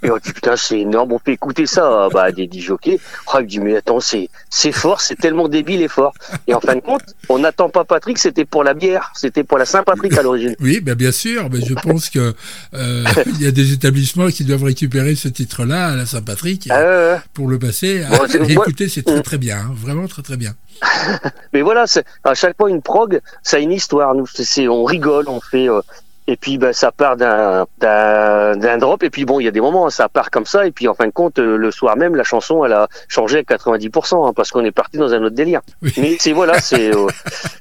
Et 0.03 0.12
on 0.12 0.17
dit 0.17 0.31
putain 0.34 0.55
c'est 0.55 0.79
énorme, 0.79 1.12
on 1.13 1.19
peut 1.19 1.31
écouter 1.31 1.65
ça 1.65 2.05
à, 2.05 2.10
bah, 2.10 2.31
des 2.31 2.48
disjockeys. 2.48 3.00
Oh, 3.34 3.38
il 3.39 3.43
me 3.43 3.48
dit 3.50 3.60
mais 3.60 3.75
attends 3.77 4.00
c'est 4.00 4.29
c'est 4.50 4.72
fort, 4.72 5.01
c'est 5.01 5.16
tellement 5.16 5.48
débile 5.48 5.81
et 5.81 5.87
fort. 5.87 6.13
Et 6.48 6.53
en 6.53 6.59
fin 6.61 6.75
de 6.75 6.79
compte, 6.81 7.03
on 7.29 7.40
n'attend 7.40 7.70
pas 7.70 7.83
Patrick, 7.83 8.18
c'était 8.18 8.46
pour 8.46 8.63
la 8.63 8.74
bière, 8.74 9.11
c'était 9.16 9.44
pour 9.44 9.57
la 9.57 9.66
Saint-Patrick 9.66 10.18
à 10.18 10.22
l'origine. 10.24 10.55
Oui, 10.59 10.79
ben 10.81 10.96
bien 10.96 11.11
sûr, 11.11 11.50
mais 11.51 11.61
je 11.66 11.74
pense 11.74 12.09
que 12.09 12.33
euh, 12.74 13.03
il 13.27 13.42
y 13.42 13.48
a 13.48 13.51
des 13.51 13.74
établissements 13.74 14.27
qui 14.27 14.44
doivent 14.46 14.63
récupérer 14.63 15.16
ce 15.16 15.27
titre-là 15.27 15.87
à 15.90 15.96
la 15.96 16.05
Saint-Patrick 16.05 16.68
Ah, 16.72 17.20
pour 17.33 17.48
le 17.50 17.59
passer. 17.59 18.03
Bon, 18.09 18.18
moi- 18.53 18.63
écoutez, 18.68 18.87
c'est 18.90 19.03
très 19.03 19.22
très 19.22 19.37
bien, 19.37 19.57
hein, 19.57 19.72
vraiment 19.75 20.07
très 20.07 20.22
très 20.22 20.37
bien. 20.37 20.53
Mais 21.53 21.61
voilà, 21.61 21.85
à 22.24 22.33
chaque 22.33 22.55
fois 22.57 22.70
une 22.70 22.81
prog, 22.81 23.20
ça 23.44 23.57
a 23.57 23.59
une 23.59 23.72
histoire. 23.72 24.13
Nous, 24.16 24.25
c'est- 24.27 24.68
on 24.68 24.83
rigole, 24.83 25.25
on 25.27 25.40
fait, 25.42 25.70
euh, 25.70 25.81
Et 26.29 26.35
puis 26.35 26.57
bah, 26.57 26.74
ça 26.74 26.92
part 26.92 27.16
d'un 27.16 27.66
d'un 27.79 28.77
drop. 28.77 29.01
Et 29.03 29.09
puis 29.09 29.24
bon, 29.24 29.40
il 29.40 29.46
y 29.46 29.48
a 29.48 29.51
des 29.51 29.61
moments, 29.61 29.87
hein, 29.87 29.90
ça 29.90 30.09
part 30.09 30.29
comme 30.29 30.46
ça. 30.46 30.68
Et 30.68 30.72
puis 30.72 30.90
en 30.90 30.94
fin 30.94 31.05
de 31.07 31.11
compte, 31.13 31.40
euh, 31.40 31.55
le 31.55 31.72
soir 31.72 31.96
même, 31.96 32.16
la 32.18 32.25
chanson, 32.25 32.66
elle 32.66 32.74
a 32.74 32.90
changé 33.07 33.37
à 33.40 33.44
90% 33.44 34.27
hein, 34.27 34.33
parce 34.35 34.51
qu'on 34.51 34.66
est 34.66 34.72
parti 34.72 34.98
dans 34.98 35.13
un 35.13 35.24
autre 35.24 35.35
délire. 35.35 35.61
Oui. 35.81 35.94
Mais 35.98 36.18
c'est 36.20 36.33
voilà, 36.33 36.59
c'est 36.59 36.94
euh, 36.94 37.07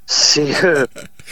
c'est. 0.06 0.64
euh, 0.64 0.84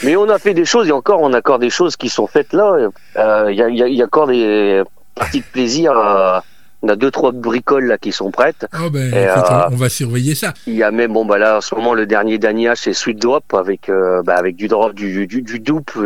mais 0.03 0.15
on 0.15 0.29
a 0.29 0.39
fait 0.39 0.53
des 0.53 0.63
choses 0.63 0.87
et 0.87 0.93
encore, 0.93 1.19
on 1.21 1.33
a 1.33 1.39
encore 1.39 1.59
des 1.59 1.69
choses 1.69 1.97
qui 1.97 2.07
sont 2.07 2.25
faites 2.27 2.53
là. 2.53 2.89
Euh, 3.17 3.51
Il 3.51 3.57
y, 3.57 3.61
a, 3.61 3.67
y 3.69 3.83
a- 3.83 3.87
y 3.89 4.01
a 4.01 4.05
encore 4.05 4.27
des 4.27 4.81
parties 5.13 5.41
de 5.41 5.45
plaisir. 5.51 5.91
euh, 5.91 6.39
on 6.85 6.89
a 6.89 6.95
deux 6.95 7.09
trois 7.11 7.31
bricoles 7.31 7.85
là 7.85 7.97
qui 7.97 8.11
sont 8.11 8.29
prêtes. 8.31 8.67
Oh 8.79 8.89
ben, 8.91 9.11
Et, 9.13 9.23
écoute, 9.23 9.43
euh, 9.51 9.69
on, 9.71 9.75
va 9.75 9.89
surveiller 9.89 10.35
ça. 10.35 10.53
Il 10.67 10.75
y 10.75 10.83
a 10.83 10.91
même 10.91 11.13
bon 11.13 11.25
bah 11.25 11.37
là 11.37 11.57
en 11.57 11.61
ce 11.61 11.73
moment 11.73 11.93
le 11.93 12.05
dernier 12.05 12.37
Danny 12.37 12.65
H 12.67 12.75
c'est 12.83 12.93
Sweet 12.93 13.19
Drop 13.19 13.43
avec 13.53 13.89
euh, 13.89 14.21
bah, 14.23 14.35
avec 14.35 14.55
du 14.55 14.67
drop 14.67 14.93
du 14.93 15.25
du, 15.27 15.41
du 15.41 15.59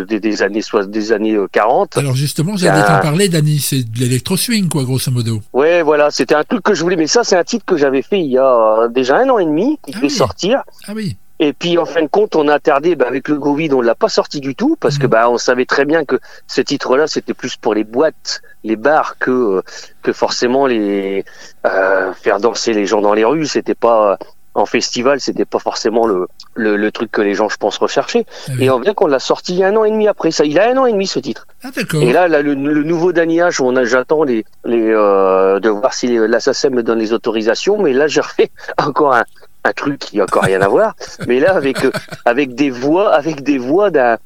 des, 0.07 0.19
des 0.19 0.41
années 0.41 0.61
soit 0.61 0.85
des 0.87 1.11
années 1.11 1.35
euh, 1.35 1.47
40. 1.51 1.97
Alors 1.97 2.15
justement, 2.15 2.55
j'allais 2.55 2.81
t'en 2.85 2.99
parler, 2.99 3.27
Dani, 3.29 3.59
c'est 3.59 3.83
de 3.83 3.99
l'électro-swing, 3.99 4.69
quoi, 4.69 4.83
grosso 4.83 5.11
modo. 5.11 5.41
Ouais 5.53 5.81
voilà 5.81 6.11
c'était 6.11 6.35
un 6.35 6.43
truc 6.43 6.63
que 6.63 6.73
je 6.73 6.81
voulais 6.81 6.95
mais 6.95 7.07
ça 7.07 7.23
c'est 7.23 7.35
un 7.35 7.43
titre 7.43 7.65
que 7.65 7.75
j'avais 7.77 8.01
fait 8.01 8.19
il 8.19 8.31
y 8.31 8.37
a 8.37 8.83
euh, 8.83 8.87
déjà 8.87 9.17
un 9.17 9.29
an 9.29 9.39
et 9.39 9.45
demi 9.45 9.77
qui 9.85 9.91
Ah 9.93 9.97
devait 9.97 10.07
oui. 10.07 10.09
sortir 10.13 10.63
Ah 10.87 10.93
oui, 10.95 11.17
et 11.39 11.53
puis 11.53 11.77
en 11.77 11.85
fin 11.85 12.01
de 12.01 12.07
compte 12.07 12.35
on 12.35 12.47
a 12.47 12.59
tardé 12.59 12.95
bah, 12.95 13.05
avec 13.07 13.27
le 13.27 13.39
Covid 13.39 13.73
on 13.73 13.81
l'a 13.81 13.95
pas 13.95 14.09
sorti 14.09 14.39
du 14.39 14.55
tout 14.55 14.75
parce 14.79 14.97
que 14.97 15.07
bah 15.07 15.29
on 15.29 15.37
savait 15.37 15.65
très 15.65 15.85
bien 15.85 16.05
que 16.05 16.19
ce 16.47 16.61
titre 16.61 16.97
là 16.97 17.07
c'était 17.07 17.33
plus 17.33 17.55
pour 17.55 17.73
les 17.73 17.83
boîtes 17.83 18.41
les 18.63 18.75
bars 18.75 19.17
que 19.19 19.31
euh, 19.31 19.61
que 20.01 20.13
forcément 20.13 20.67
les 20.67 21.23
euh, 21.65 22.13
faire 22.13 22.39
danser 22.39 22.73
les 22.73 22.85
gens 22.85 23.01
dans 23.01 23.13
les 23.13 23.25
rues. 23.25 23.45
C'était 23.45 23.75
pas 23.75 24.17
en 24.55 24.65
festival 24.65 25.19
c'était 25.19 25.45
pas 25.45 25.59
forcément 25.59 26.07
le, 26.07 26.27
le 26.55 26.75
le 26.75 26.91
truc 26.91 27.11
que 27.11 27.21
les 27.21 27.35
gens 27.35 27.49
je 27.49 27.57
pense 27.57 27.77
recherchaient 27.77 28.25
Ah 28.47 28.51
oui. 28.57 28.65
Et 28.65 28.69
on 28.69 28.79
vient 28.79 28.93
qu'on 28.93 29.07
l'a 29.07 29.19
sorti 29.19 29.53
il 29.53 29.59
y 29.59 29.63
a 29.63 29.67
un 29.67 29.75
an 29.75 29.83
et 29.83 29.91
demi 29.91 30.07
après 30.07 30.31
ça. 30.31 30.45
Il 30.45 30.59
a 30.59 30.69
un 30.69 30.77
an 30.77 30.85
et 30.85 30.91
demi 30.91 31.07
ce 31.07 31.19
titre. 31.19 31.47
Ah. 31.63 31.69
Et 31.93 32.13
là, 32.13 32.27
là, 32.27 32.41
le, 32.41 32.53
le 32.53 32.83
nouveau 32.83 33.11
H, 33.11 33.61
on 33.61 33.75
a, 33.75 33.83
j'attends 33.83 34.23
les, 34.23 34.45
les, 34.65 34.91
euh, 34.91 35.59
de 35.59 35.69
voir 35.69 35.93
si 35.93 36.07
l'assassin 36.07 36.69
me 36.69 36.83
donne 36.83 36.99
les 36.99 37.13
autorisations. 37.13 37.81
Mais 37.81 37.93
là, 37.93 38.07
j'ai 38.07 38.21
refait 38.21 38.51
encore 38.77 39.13
un, 39.15 39.23
un 39.63 39.73
truc 39.73 39.99
qui 39.99 40.19
a 40.19 40.23
encore 40.23 40.43
rien 40.43 40.61
à 40.61 40.67
voir. 40.67 40.95
Mais 41.27 41.39
là, 41.39 41.55
avec, 41.55 41.83
euh, 41.85 41.91
avec 42.25 42.55
des 42.55 42.69
voix, 42.69 43.13
avec 43.13 43.43
des 43.43 43.57
voix 43.57 43.89
d'un, 43.91 44.17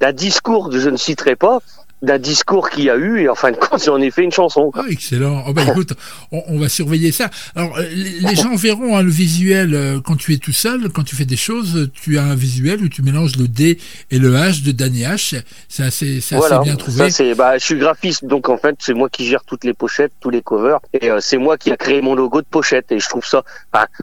d'un 0.00 0.12
discours 0.12 0.70
que 0.70 0.78
je 0.78 0.90
ne 0.90 0.96
citerai 0.96 1.36
pas, 1.36 1.60
d'un 2.04 2.18
discours 2.18 2.70
qu'il 2.70 2.84
y 2.84 2.90
a 2.90 2.96
eu. 2.96 3.20
Et 3.20 3.28
en 3.28 3.34
fin 3.34 3.50
de 3.50 3.56
compte, 3.56 3.82
j'en 3.84 4.00
ai 4.00 4.10
fait 4.10 4.22
une 4.22 4.32
chanson. 4.32 4.70
Ah, 4.74 4.84
excellent. 4.88 5.44
Oh, 5.46 5.52
bah, 5.52 5.62
écoute, 5.68 5.92
on, 6.32 6.42
on 6.48 6.58
va 6.58 6.68
surveiller 6.68 7.12
ça. 7.12 7.30
Alors, 7.56 7.76
euh, 7.78 7.82
les, 7.92 8.20
les 8.20 8.36
gens 8.36 8.54
verront 8.54 8.96
hein, 8.96 9.02
le 9.02 9.10
visuel 9.10 9.74
euh, 9.74 10.00
quand 10.04 10.16
tu 10.16 10.32
es 10.32 10.38
tout 10.38 10.52
seul, 10.52 10.88
quand 10.90 11.02
tu 11.04 11.16
fais 11.16 11.24
des 11.24 11.36
choses, 11.36 11.90
tu 11.92 12.18
as 12.18 12.24
un 12.24 12.34
visuel 12.34 12.82
où 12.82 12.88
tu 12.88 13.02
mélanges 13.02 13.36
le 13.36 13.48
D 13.48 13.78
et 14.10 14.18
le 14.18 14.34
H 14.34 14.64
de 14.64 14.72
Danny 14.72 15.02
H. 15.02 15.40
C'est 15.68 15.82
assez, 15.82 16.20
c'est 16.20 16.36
assez 16.36 16.36
Voilà, 16.36 16.58
bien 16.60 16.76
trouvé. 16.76 17.10
ça 17.10 17.10
c'est, 17.10 17.34
bah, 17.34 17.58
je 17.58 17.64
suis 17.64 17.76
graphiste, 17.76 18.24
donc 18.24 18.48
en 18.48 18.56
fait 18.56 18.76
c'est 18.78 18.94
moi 18.94 19.08
qui 19.08 19.26
gère 19.26 19.44
toutes 19.44 19.64
les 19.64 19.74
pochettes, 19.74 20.12
tous 20.20 20.30
les 20.30 20.42
covers, 20.42 20.78
et 20.92 21.10
euh, 21.10 21.18
c'est 21.20 21.38
moi 21.38 21.56
qui 21.56 21.70
a 21.70 21.76
créé 21.76 22.00
mon 22.02 22.14
logo 22.14 22.40
de 22.40 22.46
pochette, 22.46 22.90
et 22.92 22.98
je 22.98 23.08
trouve 23.08 23.24
ça, 23.24 23.42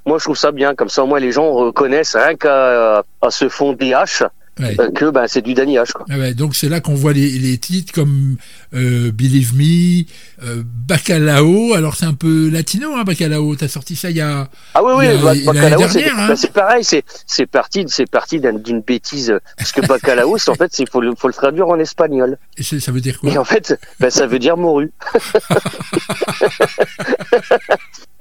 moi 0.06 0.18
je 0.18 0.24
trouve 0.24 0.38
ça 0.38 0.52
bien, 0.52 0.76
comme 0.76 0.90
ça 0.90 1.04
moi 1.06 1.20
les 1.20 1.32
gens 1.32 1.52
reconnaissent 1.52 2.16
rien 2.16 2.36
qu'à 2.36 3.04
à 3.22 3.30
ce 3.30 3.50
fond 3.50 3.74
DH 3.74 4.24
Ouais. 4.60 4.76
euh, 4.80 4.92
que 4.92 5.10
bah, 5.10 5.28
c'est 5.28 5.42
du 5.42 5.54
Danny 5.54 5.78
H 5.78 5.94
quoi. 5.94 6.06
Ah 6.10 6.18
ouais, 6.18 6.34
donc 6.34 6.56
c'est 6.56 6.68
là 6.70 6.82
qu'on 6.82 6.94
voit 6.94 7.14
les, 7.14 7.40
les 7.40 7.58
titres 7.58 7.94
comme 7.94 8.36
euh, 8.76 9.10
Believe 9.12 9.56
Me, 9.56 10.04
euh, 10.44 10.62
Bacalao. 10.66 11.74
Alors 11.74 11.96
c'est 11.96 12.06
un 12.06 12.14
peu 12.14 12.50
latino, 12.50 12.94
hein, 12.96 13.04
Bacalao. 13.06 13.56
T'as 13.56 13.70
sorti 13.70 13.96
ça 13.96 14.10
il 14.10 14.18
y 14.18 14.22
a. 14.22 14.50
Ah 14.74 14.84
oui 14.84 14.92
oui, 14.98 15.06
Il 15.06 15.12
a- 15.20 15.24
bah, 15.24 15.36
il 15.36 15.46
Bacalao, 15.46 15.88
c'est 15.88 16.10
hein. 16.10 16.28
bah, 16.28 16.36
c'est 16.36 16.52
pareil, 16.52 16.84
c'est 16.84 17.04
c'est 17.26 17.46
parti 17.46 17.86
c'est 17.88 18.10
parti 18.10 18.40
d'un- 18.42 18.54
d'une 18.54 18.82
bêtise 18.82 19.34
parce 19.58 19.72
que 19.72 19.82
Bacalao 19.88 20.36
en 20.36 20.56
fait 20.56 20.70
c'est 20.74 20.90
faut 20.90 21.02
le 21.02 21.16
faut 21.16 21.28
le 21.30 21.34
traduire 21.34 21.68
en 21.70 21.80
espagnol 21.80 22.38
et 22.58 22.64
ça 22.64 22.92
veut 22.92 23.02
dire 23.02 23.16
et 23.24 23.32
quoi 23.32 23.38
en 23.42 23.46
fait 23.46 23.80
ça 24.10 24.28
veut 24.28 24.40
dire 24.40 24.58
morue. 24.58 24.92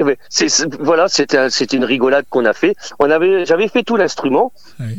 Eh 0.01 0.05
ben, 0.05 0.17
voilà, 0.81 1.09
c'était 1.09 1.37
un- 1.37 1.51
c'était 1.51 1.77
une 1.77 1.85
rigolade 1.85 2.25
qu'on 2.31 2.47
a 2.47 2.55
fait. 2.55 2.75
On 2.99 3.11
avait, 3.11 3.45
j'avais 3.45 3.69
fait 3.69 3.83
tout 3.83 3.97
l'instrument 3.97 4.51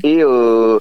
et 0.04 0.24
euh, 0.24 0.78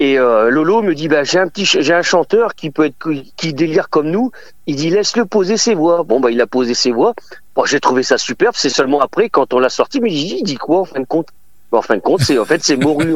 et 0.00 0.18
euh, 0.18 0.50
Lolo 0.50 0.82
me 0.82 0.94
dit 0.94 1.06
bah 1.06 1.22
j'ai 1.22 1.38
un 1.38 1.46
petit, 1.46 1.64
j'ai 1.64 1.94
un 1.94 2.02
chanteur 2.02 2.54
qui 2.56 2.70
peut 2.70 2.84
être 2.86 2.96
qui 3.36 3.54
délire 3.54 3.88
comme 3.88 4.10
nous. 4.10 4.32
Il 4.66 4.74
dit 4.76 4.90
laisse-le 4.90 5.24
poser 5.24 5.56
ses 5.56 5.74
voix. 5.74 6.02
Bon 6.02 6.18
bah 6.20 6.30
il 6.32 6.40
a 6.40 6.46
posé 6.48 6.74
ses 6.74 6.90
voix. 6.90 7.14
Bon 7.54 7.64
j'ai 7.64 7.78
trouvé 7.80 8.02
ça 8.02 8.18
superbe. 8.18 8.54
C'est 8.56 8.70
seulement 8.70 9.00
après 9.00 9.28
quand 9.30 9.54
on 9.54 9.60
l'a 9.60 9.68
sorti, 9.70 10.00
mais 10.00 10.12
il 10.12 10.42
dit 10.42 10.56
quoi 10.56 10.80
en 10.80 10.84
fin 10.84 11.00
de 11.00 11.06
compte? 11.06 11.28
Bah, 11.72 11.78
En 11.78 11.82
fin 11.82 11.96
de 11.96 12.00
compte, 12.00 12.20
c'est 12.22 12.38
en 12.38 12.44
fait 12.44 12.62
c'est 12.64 12.76
morue. 12.76 13.14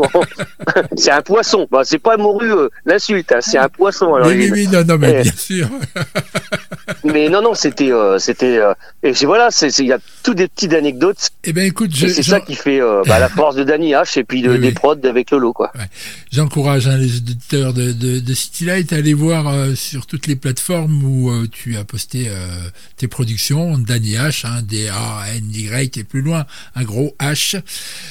c'est 0.97 1.11
un 1.11 1.23
poisson. 1.23 1.67
Bah, 1.71 1.81
c'est 1.85 1.99
pas 1.99 2.17
morue 2.17 2.53
euh, 2.53 2.69
l'insulte, 2.87 3.33
hein, 3.33 3.41
c'est 3.41 3.59
un 3.59 3.69
poisson. 3.69 4.15
Alors, 4.15 4.29
Oui, 4.29 4.35
oui, 4.37 4.45
il- 4.47 4.53
oui, 4.53 4.69
non, 4.69 4.85
non, 4.85 4.97
mais 4.99 5.17
Eh. 5.19 5.23
bien 5.23 5.33
sûr. 5.37 5.69
Mais 7.05 7.29
non 7.29 7.41
non, 7.43 7.55
c'était 7.55 7.91
euh, 7.93 8.19
c'était 8.19 8.59
euh, 8.59 8.75
et 9.03 9.13
voilà, 9.25 9.49
c'est 9.51 9.69
il 9.79 9.87
y 9.87 9.93
a 9.93 9.99
toutes 10.23 10.37
des 10.37 10.49
petites 10.49 10.73
anecdotes. 10.75 11.31
Eh 11.45 11.53
ben 11.53 11.65
écoute, 11.67 11.95
je- 11.95 12.07
c'est 12.07 12.23
ça 12.23 12.41
qui 12.41 12.55
fait 12.55 12.81
euh, 12.81 13.03
bah, 13.07 13.19
la 13.19 13.29
force 13.29 13.57
de 13.57 13.65
Danny 13.65 13.93
H 13.93 14.19
et 14.19 14.25
puis 14.25 14.43
de, 14.43 14.51
Oui, 14.51 14.59
des 14.59 14.69
oui. 14.69 14.73
prods 14.75 14.97
avec 15.05 15.31
Lolo 15.31 15.53
quoi. 15.53 15.73
j'encourage 16.31 16.87
hein, 16.89 16.97
les 16.99 17.17
auditeurs 17.17 17.73
de, 17.73 17.93
de, 17.93 18.21
de 18.21 18.35
City 18.35 18.65
Light 18.65 18.93
à 18.93 18.97
aller 18.97 19.15
voir 19.15 19.53
sur 19.75 20.07
toutes 20.07 20.27
les 20.27 20.37
plateformes 20.37 21.03
où 21.05 21.47
tu 21.49 21.77
as 21.77 21.85
posté 21.85 22.29
tes 22.97 23.09
productions, 23.09 23.79
Danny 23.79 24.15
H, 24.15 24.47
hein, 24.47 24.61
D-A-N-Y 24.63 25.97
et 25.99 26.05
plus 26.05 26.23
loin, 26.23 26.45
un 26.75 26.85
gros 26.85 27.15
H. 27.21 27.61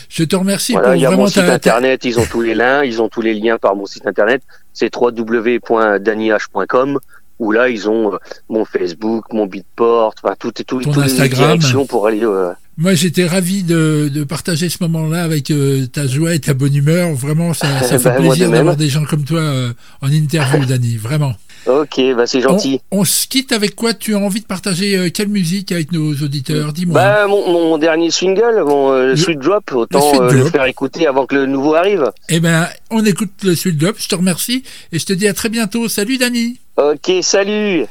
Je 0.09 0.23
te 0.23 0.32
remercie 0.39 0.73
Voilà, 0.73 0.89
pour 0.89 0.95
il 0.95 1.01
y 1.01 1.05
a 1.05 1.09
vraiment 1.09 1.23
mon 1.23 1.29
site 1.29 1.43
internet, 1.43 2.05
ils 2.05 2.19
ont 2.19 2.25
tous 2.25 2.41
les 2.41 2.55
liens, 2.55 2.83
ils 2.83 3.01
ont 3.01 3.09
tous 3.09 3.21
les 3.21 3.33
liens 3.33 3.57
par 3.57 3.75
mon 3.75 3.85
site 3.85 4.07
internet, 4.07 4.41
c'est 4.73 4.95
www.dannyh.com 4.95 6.99
où 7.39 7.51
là 7.51 7.67
ils 7.69 7.89
ont 7.89 8.13
euh, 8.13 8.17
mon 8.49 8.63
Facebook, 8.63 9.25
mon 9.33 9.47
Beatport, 9.47 10.13
enfin 10.23 10.35
tout 10.37 10.53
et 10.59 10.63
tout, 10.63 10.81
toutes 10.81 10.95
les 10.97 11.29
directions 11.29 11.85
pour 11.85 12.07
aller. 12.07 12.23
euh, 12.23 12.51
Moi, 12.77 12.95
j'étais 12.95 13.25
ravi 13.27 13.61
de, 13.63 14.09
de 14.11 14.23
partager 14.23 14.67
ce 14.67 14.77
moment-là 14.81 15.23
avec 15.23 15.51
euh, 15.51 15.85
ta 15.85 16.07
joie 16.07 16.33
et 16.33 16.39
ta 16.39 16.55
bonne 16.55 16.75
humeur. 16.75 17.13
Vraiment, 17.13 17.53
ça, 17.53 17.67
ça 17.83 17.99
fait 17.99 18.09
Bah, 18.09 18.15
de 18.19 18.27
plaisir 18.27 18.49
d'avoir 18.49 18.75
des 18.75 18.89
gens 18.89 19.05
comme 19.05 19.23
toi 19.25 19.39
euh, 19.41 19.73
en 20.01 20.11
interview, 20.11 20.65
Dani. 20.67 20.97
Vraiment. 20.97 21.33
Ok, 21.65 22.01
bah 22.17 22.27
c'est 22.27 22.41
gentil. 22.41 22.81
On, 22.91 22.99
on 22.99 23.05
se 23.05 23.25
quitte 23.25 23.53
avec 23.53 23.73
quoi? 23.75 23.93
Tu 23.93 24.15
as 24.15 24.17
envie 24.19 24.41
de 24.41 24.45
partager 24.45 24.97
euh, 24.97 25.09
quelle 25.09 25.29
musique 25.29 25.71
avec 25.71 25.93
nos 25.93 26.11
auditeurs? 26.13 26.73
Dis-moi. 26.73 26.95
Bah 26.95 27.27
mon, 27.27 27.47
mon 27.69 27.77
dernier 27.77 28.11
single, 28.11 28.63
mon 28.67 28.91
Le- 28.91 29.15
Sweet 29.15 29.39
Drop, 29.39 29.71
autant 29.73 30.23
le 30.29 30.43
faire 30.45 30.65
écouter 30.65 31.07
avant 31.07 31.25
que 31.25 31.35
le 31.35 31.45
nouveau 31.45 31.75
arrive. 31.75 32.11
Eh 32.27 32.41
ben, 32.41 32.67
on 32.89 33.05
écoute 33.05 33.31
le 33.43 33.55
Sweet 33.55 33.77
Drop. 33.77 33.95
Je 33.97 34.09
te 34.09 34.15
remercie 34.15 34.63
et 34.91 34.99
je 34.99 35.05
te 35.05 35.13
dis 35.13 35.27
à 35.27 35.33
très 35.33 35.47
bientôt. 35.47 35.87
Salut, 35.87 36.17
Dani. 36.17 36.57
Ok, 36.75 37.09
salut. 37.21 37.85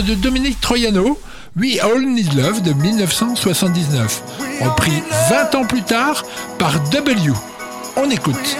de 0.00 0.14
Dominique 0.14 0.60
Troiano, 0.60 1.18
We 1.56 1.78
All 1.80 2.02
Need 2.06 2.34
Love 2.34 2.62
de 2.62 2.72
1979, 2.72 4.22
repris 4.60 5.02
20 5.30 5.54
ans 5.54 5.64
plus 5.64 5.82
tard 5.82 6.24
par 6.58 6.80
W. 6.90 7.32
On 7.96 8.10
écoute. 8.10 8.56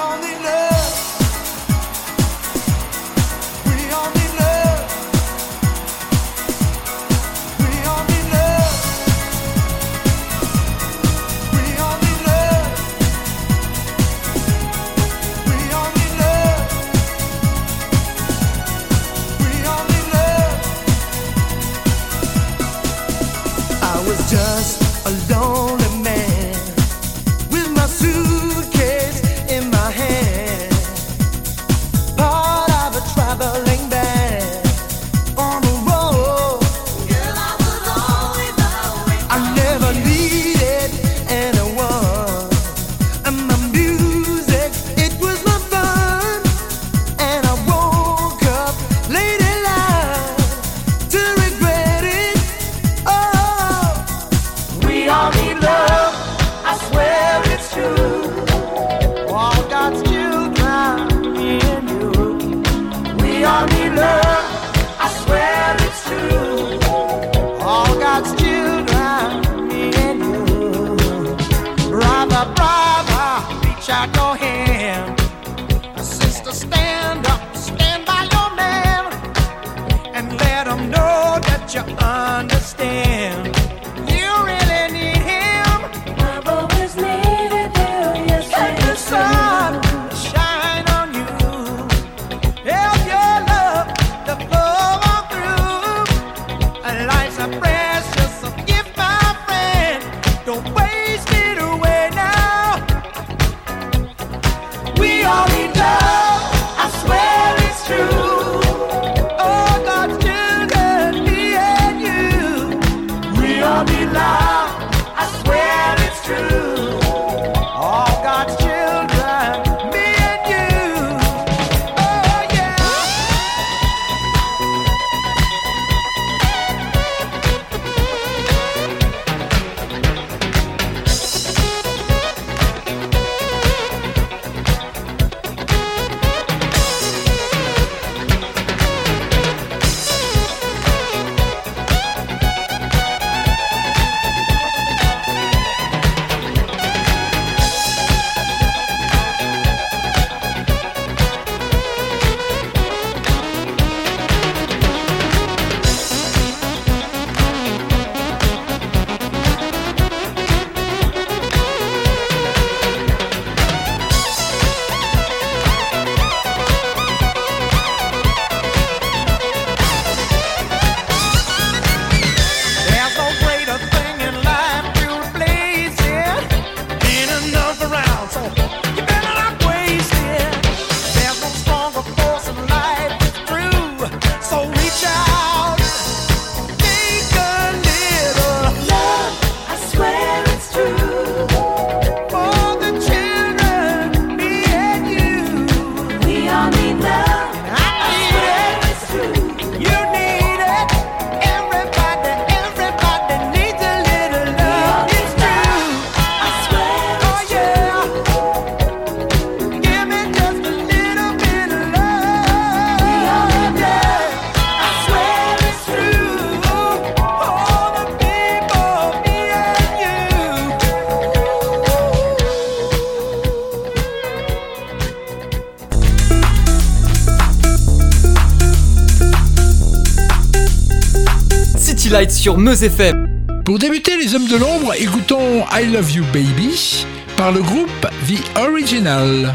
Pour 233.65 233.79
débuter 233.79 234.19
les 234.19 234.35
hommes 234.35 234.47
de 234.47 234.57
l'ombre, 234.59 234.93
écoutons 234.99 235.65
I 235.73 235.87
Love 235.91 236.13
You 236.13 236.25
Baby 236.31 237.07
par 237.39 237.53
le 237.53 237.63
groupe 237.63 238.07
The 238.29 238.59
Original. 238.59 239.55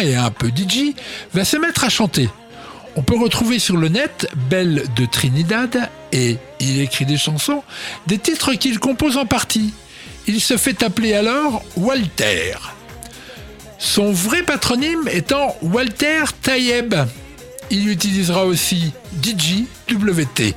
et 0.00 0.16
un 0.16 0.30
peu 0.30 0.48
DJ, 0.48 0.94
va 1.32 1.44
se 1.44 1.56
mettre 1.56 1.84
à 1.84 1.88
chanter. 1.88 2.28
On 2.96 3.02
peut 3.02 3.18
retrouver 3.18 3.58
sur 3.58 3.76
le 3.76 3.88
net 3.88 4.28
Belle 4.50 4.84
de 4.96 5.06
Trinidad 5.06 5.88
et 6.10 6.36
il 6.58 6.80
écrit 6.80 7.04
des 7.04 7.16
chansons, 7.16 7.62
des 8.06 8.18
titres 8.18 8.54
qu'il 8.54 8.80
compose 8.80 9.16
en 9.16 9.26
partie. 9.26 9.72
Il 10.26 10.40
se 10.40 10.56
fait 10.56 10.82
appeler 10.82 11.14
alors 11.14 11.62
Walter. 11.76 12.54
Son 13.78 14.10
vrai 14.10 14.42
patronyme 14.42 15.08
étant 15.12 15.56
Walter 15.62 16.24
Tayeb. 16.42 16.94
Il 17.70 17.88
utilisera 17.88 18.46
aussi 18.46 18.92
DJ 19.22 19.64
WT. 19.90 20.54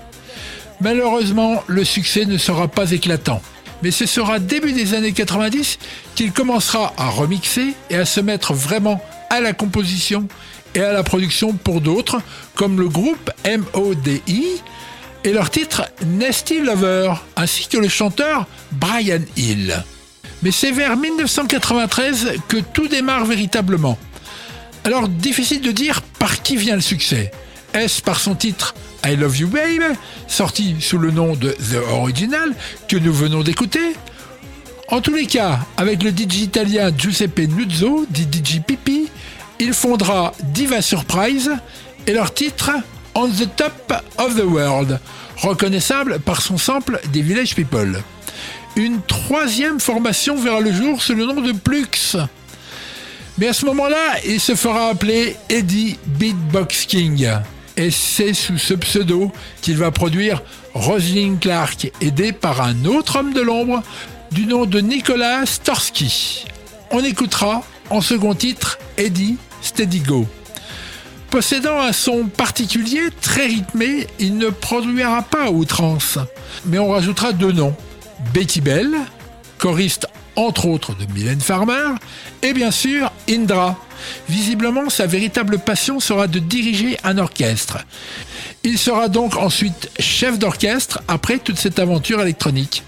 Malheureusement, 0.79 1.63
le 1.67 1.83
succès 1.83 2.25
ne 2.25 2.37
sera 2.37 2.67
pas 2.67 2.91
éclatant. 2.91 3.41
Mais 3.83 3.91
ce 3.91 4.05
sera 4.05 4.39
début 4.39 4.73
des 4.73 4.93
années 4.93 5.11
90 5.11 5.79
qu'il 6.15 6.31
commencera 6.31 6.93
à 6.97 7.09
remixer 7.09 7.73
et 7.89 7.97
à 7.97 8.05
se 8.05 8.19
mettre 8.19 8.53
vraiment 8.53 9.01
à 9.31 9.39
la 9.39 9.53
composition 9.53 10.27
et 10.75 10.81
à 10.81 10.91
la 10.93 11.03
production 11.03 11.53
pour 11.53 11.81
d'autres, 11.81 12.21
comme 12.53 12.79
le 12.79 12.87
groupe 12.87 13.31
MODI 13.45 14.61
et 15.23 15.31
leur 15.31 15.49
titre 15.49 15.83
Nasty 16.05 16.59
Lover, 16.59 17.13
ainsi 17.35 17.67
que 17.67 17.77
le 17.77 17.87
chanteur 17.87 18.45
Brian 18.73 19.21
Hill. 19.37 19.83
Mais 20.43 20.51
c'est 20.51 20.71
vers 20.71 20.97
1993 20.97 22.33
que 22.47 22.57
tout 22.57 22.87
démarre 22.87 23.25
véritablement. 23.25 23.97
Alors 24.83 25.07
difficile 25.07 25.61
de 25.61 25.71
dire 25.71 26.01
par 26.01 26.41
qui 26.41 26.57
vient 26.57 26.75
le 26.75 26.81
succès. 26.81 27.31
Est-ce 27.73 28.01
par 28.01 28.19
son 28.19 28.35
titre 28.35 28.75
I 29.05 29.15
Love 29.15 29.37
You 29.37 29.47
Babe, 29.47 29.95
sorti 30.27 30.75
sous 30.79 30.97
le 30.97 31.11
nom 31.11 31.35
de 31.35 31.51
The 31.51 31.77
Original, 31.91 32.53
que 32.87 32.97
nous 32.97 33.13
venons 33.13 33.43
d'écouter 33.43 33.95
En 34.91 34.99
tous 34.99 35.13
les 35.13 35.25
cas, 35.25 35.59
avec 35.77 36.03
le 36.03 36.09
DJ 36.09 36.41
italien 36.41 36.91
Giuseppe 36.95 37.47
Nuzzo, 37.47 38.05
dit 38.09 38.27
DJ 38.31 38.59
il 39.59 39.73
fondera 39.73 40.33
Diva 40.43 40.81
Surprise 40.81 41.49
et 42.07 42.11
leur 42.11 42.33
titre 42.33 42.71
On 43.15 43.29
the 43.29 43.47
Top 43.55 43.93
of 44.17 44.35
the 44.35 44.43
World, 44.43 44.99
reconnaissable 45.37 46.19
par 46.19 46.41
son 46.41 46.57
sample 46.57 46.99
des 47.13 47.21
Village 47.21 47.55
People. 47.55 48.03
Une 48.75 49.01
troisième 49.03 49.79
formation 49.79 50.35
verra 50.35 50.59
le 50.59 50.73
jour 50.73 51.01
sous 51.01 51.13
le 51.13 51.25
nom 51.25 51.39
de 51.39 51.53
Plux. 51.53 52.17
Mais 53.37 53.47
à 53.47 53.53
ce 53.53 53.65
moment-là, 53.67 54.17
il 54.25 54.41
se 54.41 54.55
fera 54.55 54.89
appeler 54.89 55.37
Eddie 55.47 55.97
Beatbox 56.05 56.85
King. 56.85 57.29
Et 57.77 57.91
c'est 57.91 58.33
sous 58.33 58.57
ce 58.57 58.73
pseudo 58.73 59.31
qu'il 59.61 59.77
va 59.77 59.91
produire 59.91 60.43
Rosalind 60.73 61.39
Clark, 61.39 61.91
aidé 62.01 62.33
par 62.33 62.61
un 62.61 62.83
autre 62.83 63.19
homme 63.19 63.31
de 63.31 63.41
l'ombre 63.41 63.81
du 64.31 64.45
nom 64.45 64.65
de 64.65 64.79
Nicolas 64.79 65.45
Storsky. 65.45 66.45
On 66.91 67.03
écoutera 67.03 67.63
en 67.89 68.01
second 68.01 68.33
titre 68.33 68.79
Eddie 68.97 69.37
Steady 69.61 69.99
Go. 69.99 70.25
Possédant 71.29 71.79
un 71.81 71.91
son 71.91 72.25
particulier, 72.25 73.09
très 73.21 73.45
rythmé, 73.45 74.07
il 74.19 74.37
ne 74.37 74.49
produira 74.49 75.21
pas 75.23 75.45
à 75.45 75.51
outrance. 75.51 76.17
Mais 76.65 76.79
on 76.79 76.89
rajoutera 76.89 77.33
deux 77.33 77.51
noms. 77.51 77.75
Betty 78.33 78.61
Bell, 78.61 78.91
choriste 79.57 80.07
entre 80.35 80.65
autres 80.65 80.95
de 80.95 81.05
Mylène 81.13 81.41
Farmer, 81.41 81.95
et 82.41 82.53
bien 82.53 82.71
sûr 82.71 83.11
Indra. 83.29 83.77
Visiblement, 84.29 84.89
sa 84.89 85.05
véritable 85.05 85.59
passion 85.59 85.99
sera 85.99 86.27
de 86.27 86.39
diriger 86.39 86.97
un 87.03 87.17
orchestre. 87.17 87.79
Il 88.63 88.77
sera 88.77 89.09
donc 89.09 89.35
ensuite 89.35 89.89
chef 89.99 90.39
d'orchestre 90.39 91.01
après 91.07 91.37
toute 91.37 91.59
cette 91.59 91.79
aventure 91.79 92.21
électronique 92.21 92.83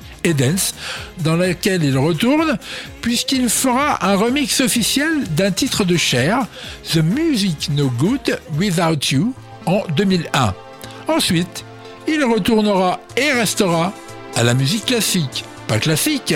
dans 1.19 1.35
laquelle 1.35 1.83
il 1.83 1.97
retourne 1.97 2.57
puisqu'il 3.01 3.49
fera 3.49 4.05
un 4.05 4.15
remix 4.15 4.61
officiel 4.61 5.23
d'un 5.31 5.51
titre 5.51 5.83
de 5.83 5.97
Cher, 5.97 6.45
The 6.93 6.97
Music 6.97 7.69
No 7.71 7.89
Good 7.97 8.39
Without 8.57 9.11
You, 9.11 9.33
en 9.65 9.83
2001. 9.95 10.53
Ensuite, 11.07 11.65
il 12.07 12.23
retournera 12.23 12.99
et 13.17 13.31
restera 13.31 13.93
à 14.35 14.43
la 14.43 14.53
musique 14.53 14.85
classique. 14.85 15.43
Pas 15.67 15.79
classique, 15.79 16.35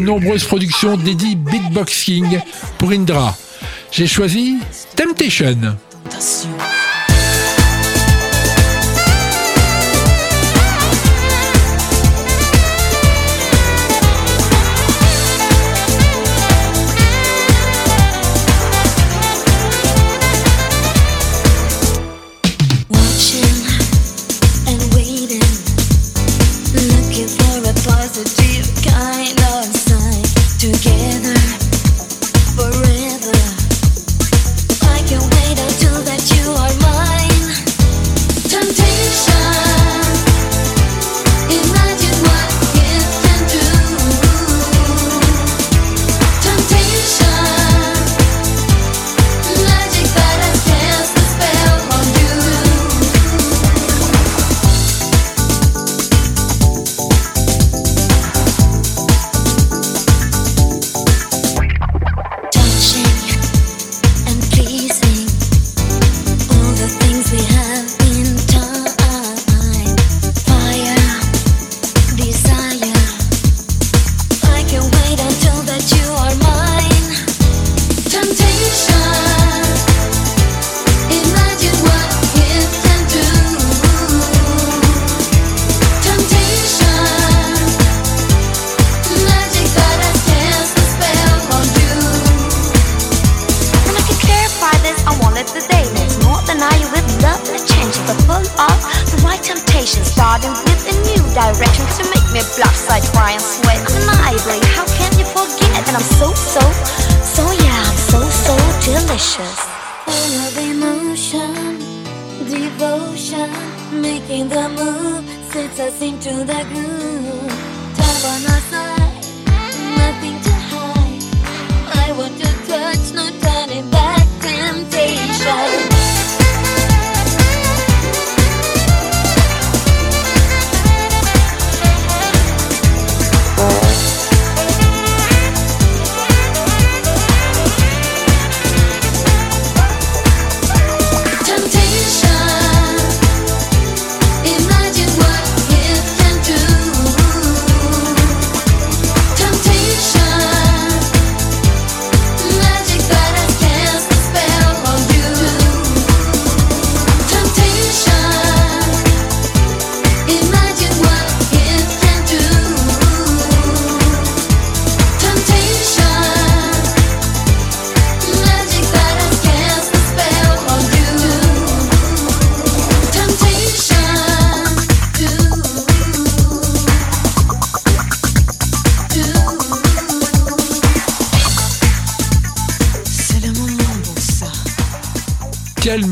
nombreuses 0.00 0.44
productions 0.44 0.96
d'Eddie 0.96 1.36
Beatbox 1.36 2.04
King 2.04 2.40
pour 2.78 2.90
Indra. 2.90 3.36
J'ai 3.90 4.06
choisi 4.06 4.58
Temptation. 4.96 5.76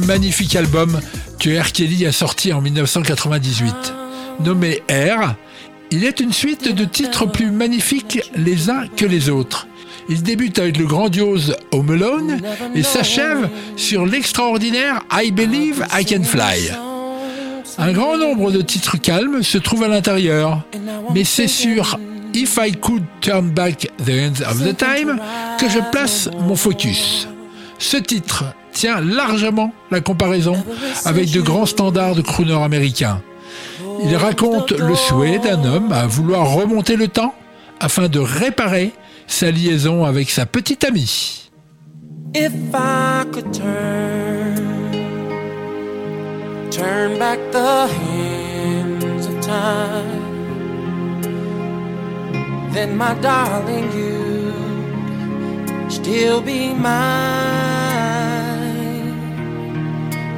Magnifique 0.09 0.57
album 0.57 0.99
que 1.39 1.61
R. 1.61 1.71
Kelly 1.71 2.07
a 2.07 2.13
sorti 2.13 2.55
en 2.55 2.63
1998. 2.63 3.93
Nommé 4.43 4.83
R, 4.91 5.35
il 5.91 6.03
est 6.03 6.21
une 6.21 6.33
suite 6.33 6.75
de 6.75 6.85
titres 6.87 7.27
plus 7.27 7.51
magnifiques 7.51 8.21
les 8.35 8.71
uns 8.71 8.87
que 8.97 9.05
les 9.05 9.29
autres. 9.29 9.67
Il 10.09 10.23
débute 10.23 10.59
avec 10.59 10.79
le 10.79 10.87
grandiose 10.87 11.57
Home 11.73 11.91
Alone 11.91 12.41
et 12.75 12.83
s'achève 12.83 13.51
sur 13.77 14.07
l'extraordinaire 14.07 15.03
I 15.13 15.31
Believe 15.31 15.87
I 15.93 16.07
Can 16.07 16.23
Fly. 16.23 16.73
Un 17.77 17.93
grand 17.93 18.17
nombre 18.17 18.51
de 18.51 18.63
titres 18.63 18.97
calmes 18.97 19.43
se 19.43 19.59
trouvent 19.59 19.85
à 19.85 19.89
l'intérieur, 19.89 20.65
mais 21.13 21.25
c'est 21.25 21.49
sur 21.49 22.01
If 22.33 22.59
I 22.59 22.73
Could 22.73 23.05
Turn 23.21 23.51
Back 23.51 23.91
the 24.07 24.09
Hands 24.09 24.51
of 24.51 24.65
the 24.65 24.75
Time 24.75 25.21
que 25.61 25.69
je 25.69 25.81
place 25.93 26.31
mon 26.47 26.57
focus. 26.57 27.29
Ce 27.79 27.99
titre 27.99 28.45
tient 28.79 29.01
largement 29.01 29.73
la 29.91 30.01
comparaison 30.01 30.55
avec 31.05 31.33
de 31.33 31.41
grands 31.41 31.67
standards 31.67 32.15
de 32.15 32.23
crooner 32.23 32.55
américains. 32.63 33.21
Il 34.05 34.15
raconte 34.15 34.71
le 34.71 34.95
souhait 34.95 35.41
d'un 35.41 35.65
homme 35.65 35.91
à 35.91 36.07
vouloir 36.07 36.49
remonter 36.53 36.95
le 36.95 37.09
temps 37.09 37.35
afin 37.81 38.09
de 38.09 38.21
réparer 38.21 38.93
sa 39.27 39.51
liaison 39.51 40.05
avec 40.05 40.31
sa 40.31 40.47
petite 40.47 40.85
amie. 40.85 41.51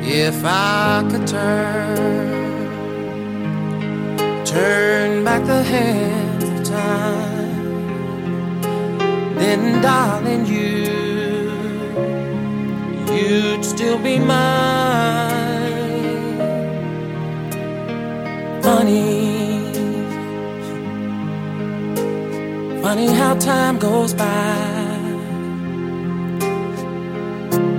If 0.02 0.42
I 0.44 1.06
could 1.10 1.26
turn, 1.26 2.66
turn 4.44 5.24
back 5.24 5.44
the 5.44 5.62
hands 5.62 6.44
of 6.44 6.64
time, 6.64 8.60
then 9.36 9.82
darling, 9.82 10.46
you 10.46 11.00
you'd 13.12 13.64
still 13.64 13.98
be 13.98 14.18
mine. 14.18 15.60
Funny, 18.62 19.72
funny 22.82 23.08
how 23.08 23.34
time 23.34 23.78
goes 23.78 24.14
by 24.14 24.80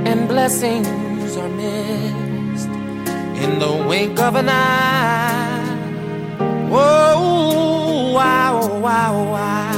and 0.06 0.28
blessings 0.28 1.01
in 3.44 3.60
the 3.60 3.74
wink 3.88 4.20
of 4.20 4.36
an 4.36 4.50
eye. 4.50 5.60
Oh, 6.40 6.70
Whoa, 6.70 7.16
oh, 7.18 8.14
wow, 8.14 8.60
oh, 8.64 8.80
wow, 8.80 9.14
why 9.34 9.72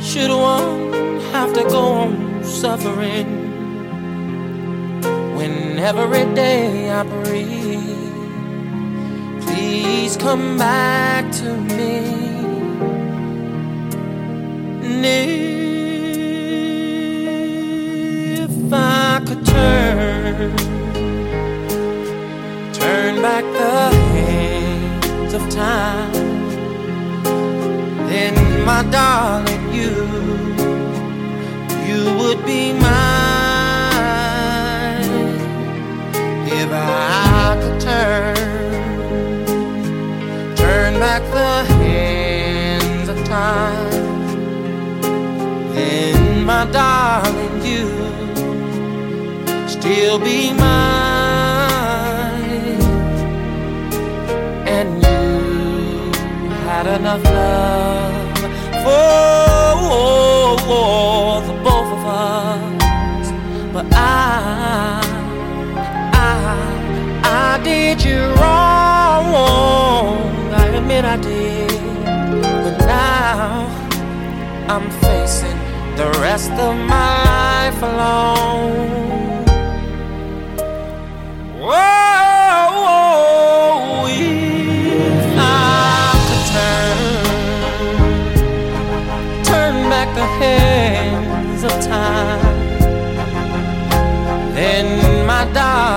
should 0.00 0.30
one 0.30 1.20
have 1.32 1.52
to 1.54 1.62
go 1.64 1.82
on 2.02 2.44
suffering? 2.44 3.44
when 5.36 5.78
every 5.78 6.24
day 6.34 6.90
I 6.90 7.02
breathe. 7.02 8.12
Please 9.42 10.16
come 10.16 10.56
back 10.56 11.30
to 11.40 11.48
me. 11.76 11.94
if 18.44 18.72
I 18.72 19.22
could 19.26 19.44
turn, 19.44 20.13
turn 22.72 23.22
back 23.22 23.44
the 23.44 23.96
hands 24.14 25.32
of 25.34 25.48
time, 25.48 26.12
then 28.08 28.34
my 28.64 28.82
darling, 28.90 29.72
you, 29.72 29.94
you 31.86 32.00
would 32.18 32.44
be 32.44 32.72
mine. 32.72 32.84
If 36.46 36.68
I 36.72 37.58
could 37.62 37.80
turn, 37.80 38.36
turn 40.56 40.98
back 40.98 41.22
the 41.30 41.64
hands 41.74 43.08
of 43.08 43.24
time 43.24 44.04
then 45.74 46.44
my 46.44 46.64
darling, 46.70 47.64
you 47.64 48.03
still 49.84 50.18
be 50.18 50.50
mine, 50.50 50.64
and 54.76 54.88
you 55.04 56.10
had 56.64 56.86
enough 56.86 57.22
love 57.24 58.38
for 58.82 60.56
the 61.46 61.54
both 61.68 61.90
of 61.98 62.02
us, 62.06 63.26
but 63.74 63.86
I, 63.92 65.02
I, 66.14 66.26
I 67.24 67.62
did 67.62 68.02
you 68.02 68.20
wrong. 68.40 69.26
I 70.62 70.64
admit 70.78 71.04
I 71.04 71.18
did, 71.18 71.68
but 72.64 72.78
now. 72.86 73.68
I'm 74.66 74.90
facing 75.02 75.58
the 75.94 76.08
rest 76.22 76.52
of 76.52 76.74
my 76.74 77.10
life 77.28 77.82
alone. 77.82 79.23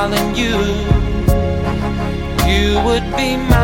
Darling, 0.10 0.36
you, 0.36 0.56
you 2.48 2.82
would 2.86 3.04
be 3.18 3.38
mine. 3.38 3.57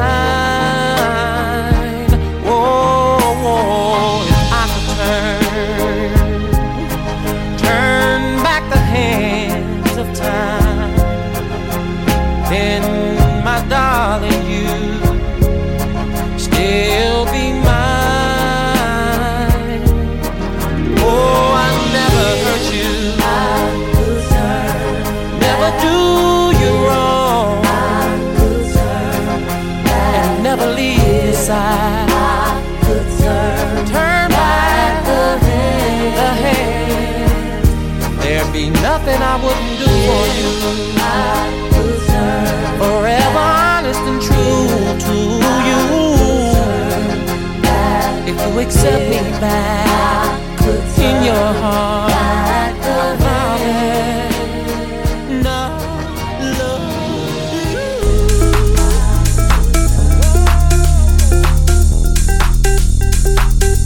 If 48.76 48.82
you 48.82 48.89
accept 48.89 49.09
me 49.09 49.39
back 49.39 50.61
in 50.97 51.24
your 51.26 51.36
heart. 51.36 52.13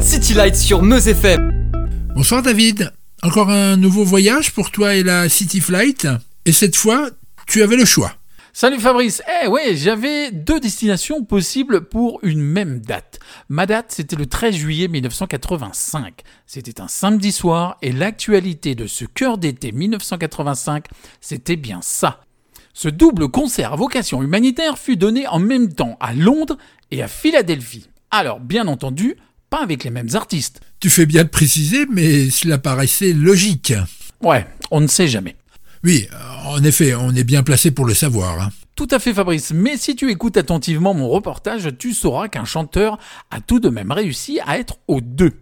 City 0.01 0.33
Lights 0.33 0.61
sur 0.61 0.81
Meuse 0.81 1.07
FM. 1.07 1.71
Bonsoir 2.15 2.41
David. 2.41 2.91
Encore 3.23 3.49
un 3.49 3.75
nouveau 3.77 4.03
voyage 4.03 4.51
pour 4.51 4.71
toi 4.71 4.95
et 4.95 5.03
la 5.03 5.27
City 5.29 5.59
Flight. 5.59 6.07
Et 6.45 6.53
cette 6.53 6.75
fois, 6.75 7.09
tu 7.45 7.61
avais 7.61 7.75
le 7.75 7.85
choix. 7.85 8.13
Salut 8.59 8.79
Fabrice, 8.79 9.21
eh 9.43 9.47
ouais, 9.47 9.75
j'avais 9.75 10.31
deux 10.31 10.59
destinations 10.59 11.23
possibles 11.23 11.81
pour 11.81 12.19
une 12.23 12.41
même 12.41 12.79
date. 12.79 13.19
Ma 13.49 13.67
date, 13.67 13.91
c'était 13.91 14.15
le 14.15 14.25
13 14.25 14.55
juillet 14.55 14.87
1985. 14.87 16.21
C'était 16.47 16.81
un 16.81 16.87
samedi 16.87 17.31
soir 17.31 17.77
et 17.83 17.91
l'actualité 17.91 18.73
de 18.73 18.87
ce 18.87 19.05
cœur 19.05 19.37
d'été 19.37 19.71
1985, 19.71 20.85
c'était 21.21 21.55
bien 21.55 21.81
ça. 21.83 22.21
Ce 22.73 22.89
double 22.89 23.29
concert 23.29 23.73
à 23.73 23.75
vocation 23.75 24.23
humanitaire 24.23 24.79
fut 24.79 24.97
donné 24.97 25.27
en 25.27 25.37
même 25.37 25.71
temps 25.71 25.95
à 25.99 26.15
Londres 26.15 26.57
et 26.89 27.03
à 27.03 27.07
Philadelphie. 27.07 27.91
Alors, 28.09 28.39
bien 28.39 28.67
entendu, 28.67 29.17
pas 29.51 29.61
avec 29.61 29.83
les 29.83 29.91
mêmes 29.91 30.15
artistes. 30.15 30.61
Tu 30.79 30.89
fais 30.89 31.05
bien 31.05 31.25
de 31.25 31.29
préciser, 31.29 31.85
mais 31.91 32.31
cela 32.31 32.57
paraissait 32.57 33.13
logique. 33.13 33.73
Ouais, 34.23 34.47
on 34.71 34.81
ne 34.81 34.87
sait 34.87 35.07
jamais. 35.07 35.35
Oui, 35.83 36.07
en 36.45 36.63
effet, 36.63 36.95
on 36.95 37.13
est 37.15 37.23
bien 37.23 37.43
placé 37.43 37.71
pour 37.71 37.85
le 37.85 37.93
savoir. 37.93 38.41
hein. 38.41 38.49
Tout 38.75 38.87
à 38.91 38.99
fait 38.99 39.13
Fabrice, 39.13 39.51
mais 39.53 39.75
si 39.75 39.95
tu 39.95 40.11
écoutes 40.11 40.37
attentivement 40.37 40.93
mon 40.93 41.09
reportage, 41.09 41.69
tu 41.79 41.93
sauras 41.93 42.27
qu'un 42.27 42.45
chanteur 42.45 42.99
a 43.31 43.41
tout 43.41 43.59
de 43.59 43.69
même 43.69 43.91
réussi 43.91 44.39
à 44.45 44.59
être 44.59 44.77
aux 44.87 45.01
deux. 45.01 45.33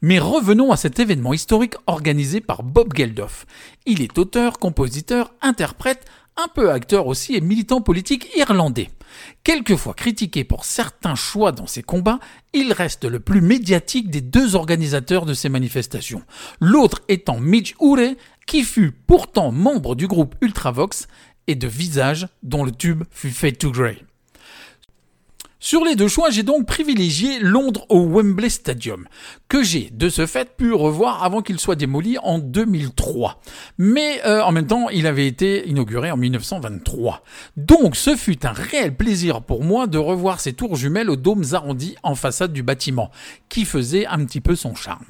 Mais 0.00 0.20
revenons 0.20 0.70
à 0.70 0.76
cet 0.76 1.00
événement 1.00 1.32
historique 1.32 1.74
organisé 1.88 2.40
par 2.40 2.62
Bob 2.62 2.94
Geldof. 2.96 3.46
Il 3.86 4.00
est 4.00 4.16
auteur, 4.18 4.60
compositeur, 4.60 5.34
interprète, 5.42 6.04
un 6.36 6.48
peu 6.48 6.70
acteur 6.70 7.06
aussi 7.06 7.34
et 7.34 7.40
militant 7.40 7.80
politique 7.80 8.28
irlandais. 8.36 8.90
Quelquefois 9.44 9.94
critiqué 9.94 10.42
pour 10.42 10.64
certains 10.64 11.14
choix 11.14 11.52
dans 11.52 11.68
ses 11.68 11.82
combats, 11.82 12.18
il 12.52 12.72
reste 12.72 13.04
le 13.04 13.20
plus 13.20 13.40
médiatique 13.40 14.10
des 14.10 14.20
deux 14.20 14.56
organisateurs 14.56 15.26
de 15.26 15.34
ces 15.34 15.48
manifestations. 15.48 16.22
L'autre 16.60 17.02
étant 17.08 17.38
Mitch 17.38 17.74
Ure, 17.80 18.14
qui 18.46 18.62
fut 18.62 18.92
pourtant 18.92 19.52
membre 19.52 19.94
du 19.94 20.06
groupe 20.06 20.34
Ultravox 20.40 21.08
et 21.46 21.54
de 21.54 21.66
Visage, 21.66 22.28
dont 22.42 22.64
le 22.64 22.72
tube 22.72 23.04
fut 23.10 23.30
Fade 23.30 23.58
to 23.58 23.70
Grey. 23.70 23.98
Sur 25.66 25.82
les 25.82 25.96
deux 25.96 26.08
choix, 26.08 26.28
j'ai 26.28 26.42
donc 26.42 26.66
privilégié 26.66 27.38
Londres 27.40 27.86
au 27.88 28.06
Wembley 28.06 28.50
Stadium, 28.50 29.08
que 29.48 29.62
j'ai 29.62 29.88
de 29.90 30.10
ce 30.10 30.26
fait 30.26 30.58
pu 30.58 30.74
revoir 30.74 31.24
avant 31.24 31.40
qu'il 31.40 31.58
soit 31.58 31.74
démoli 31.74 32.18
en 32.18 32.38
2003. 32.38 33.40
Mais 33.78 34.20
euh, 34.26 34.42
en 34.42 34.52
même 34.52 34.66
temps, 34.66 34.90
il 34.90 35.06
avait 35.06 35.26
été 35.26 35.66
inauguré 35.66 36.10
en 36.10 36.18
1923. 36.18 37.22
Donc 37.56 37.96
ce 37.96 38.14
fut 38.14 38.44
un 38.44 38.52
réel 38.52 38.94
plaisir 38.94 39.40
pour 39.40 39.64
moi 39.64 39.86
de 39.86 39.96
revoir 39.96 40.38
ces 40.38 40.52
tours 40.52 40.76
jumelles 40.76 41.08
aux 41.08 41.16
dômes 41.16 41.44
arrondis 41.52 41.96
en 42.02 42.14
façade 42.14 42.52
du 42.52 42.62
bâtiment, 42.62 43.10
qui 43.48 43.64
faisaient 43.64 44.04
un 44.04 44.22
petit 44.26 44.42
peu 44.42 44.56
son 44.56 44.74
charme. 44.74 45.06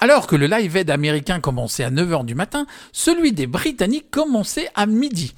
Alors 0.00 0.28
que 0.28 0.36
le 0.36 0.46
live 0.46 0.76
aid 0.76 0.90
américain 0.90 1.40
commençait 1.40 1.82
à 1.82 1.90
9h 1.90 2.24
du 2.24 2.36
matin, 2.36 2.66
celui 2.92 3.32
des 3.32 3.48
Britanniques 3.48 4.10
commençait 4.12 4.68
à 4.76 4.86
midi. 4.86 5.34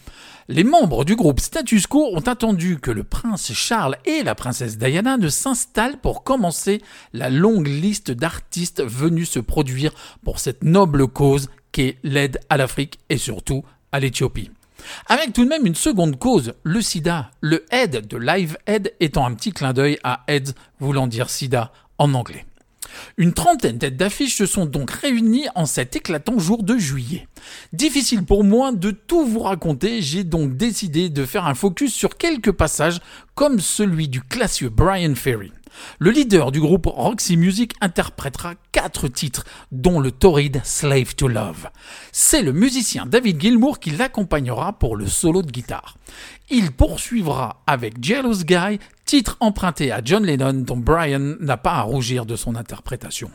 Les 0.48 0.64
membres 0.64 1.04
du 1.04 1.16
groupe 1.16 1.40
Status 1.40 1.86
Quo 1.86 2.10
ont 2.12 2.20
attendu 2.20 2.78
que 2.78 2.90
le 2.90 3.04
prince 3.04 3.52
Charles 3.54 3.96
et 4.04 4.22
la 4.22 4.34
princesse 4.34 4.76
Diana 4.76 5.16
ne 5.16 5.28
s'installent 5.28 5.98
pour 5.98 6.24
commencer 6.24 6.82
la 7.14 7.30
longue 7.30 7.68
liste 7.68 8.10
d'artistes 8.10 8.82
venus 8.84 9.30
se 9.30 9.38
produire 9.38 9.92
pour 10.24 10.40
cette 10.40 10.62
noble 10.62 11.06
cause 11.06 11.48
qu'est 11.72 11.96
l'aide 12.02 12.40
à 12.50 12.58
l'Afrique 12.58 12.98
et 13.08 13.16
surtout 13.16 13.64
à 13.92 14.00
l'Éthiopie. 14.00 14.50
Avec 15.06 15.32
tout 15.32 15.44
de 15.44 15.48
même 15.48 15.66
une 15.66 15.74
seconde 15.74 16.18
cause, 16.18 16.52
le 16.64 16.82
sida, 16.82 17.30
le 17.40 17.64
aid 17.70 18.06
de 18.08 18.16
Live 18.16 18.58
Aid 18.66 18.92
étant 19.00 19.24
un 19.24 19.34
petit 19.34 19.52
clin 19.52 19.72
d'œil 19.72 19.98
à 20.02 20.24
AIDS 20.26 20.54
voulant 20.80 21.06
dire 21.06 21.30
sida 21.30 21.72
en 21.96 22.12
anglais. 22.12 22.44
Une 23.16 23.32
trentaine 23.32 23.78
têtes 23.78 23.96
d'affiches 23.96 24.36
se 24.36 24.46
sont 24.46 24.66
donc 24.66 24.90
réunies 24.90 25.46
en 25.54 25.66
cet 25.66 25.96
éclatant 25.96 26.38
jour 26.38 26.62
de 26.62 26.76
juillet. 26.78 27.26
Difficile 27.72 28.24
pour 28.24 28.44
moi 28.44 28.72
de 28.72 28.90
tout 28.90 29.24
vous 29.24 29.40
raconter, 29.40 30.02
j'ai 30.02 30.24
donc 30.24 30.56
décidé 30.56 31.08
de 31.08 31.24
faire 31.24 31.46
un 31.46 31.54
focus 31.54 31.92
sur 31.92 32.16
quelques 32.16 32.52
passages 32.52 33.00
comme 33.34 33.60
celui 33.60 34.08
du 34.08 34.20
classieux 34.22 34.68
Brian 34.68 35.14
Ferry. 35.14 35.52
Le 35.98 36.10
leader 36.10 36.52
du 36.52 36.60
groupe 36.60 36.86
Roxy 36.86 37.36
Music 37.36 37.74
interprétera 37.80 38.54
quatre 38.72 39.08
titres, 39.08 39.44
dont 39.72 40.00
le 40.00 40.10
torride 40.10 40.60
Slave 40.64 41.14
to 41.14 41.28
Love. 41.28 41.68
C'est 42.12 42.42
le 42.42 42.52
musicien 42.52 43.06
David 43.06 43.40
Gilmour 43.40 43.80
qui 43.80 43.90
l'accompagnera 43.90 44.72
pour 44.72 44.96
le 44.96 45.06
solo 45.06 45.42
de 45.42 45.50
guitare. 45.50 45.96
Il 46.50 46.72
poursuivra 46.72 47.62
avec 47.66 48.02
Jealous 48.02 48.44
Guy, 48.44 48.78
titre 49.04 49.36
emprunté 49.40 49.92
à 49.92 50.00
John 50.04 50.24
Lennon 50.24 50.54
dont 50.54 50.76
Brian 50.76 51.36
n'a 51.40 51.56
pas 51.56 51.74
à 51.74 51.82
rougir 51.82 52.26
de 52.26 52.36
son 52.36 52.56
interprétation. 52.56 53.30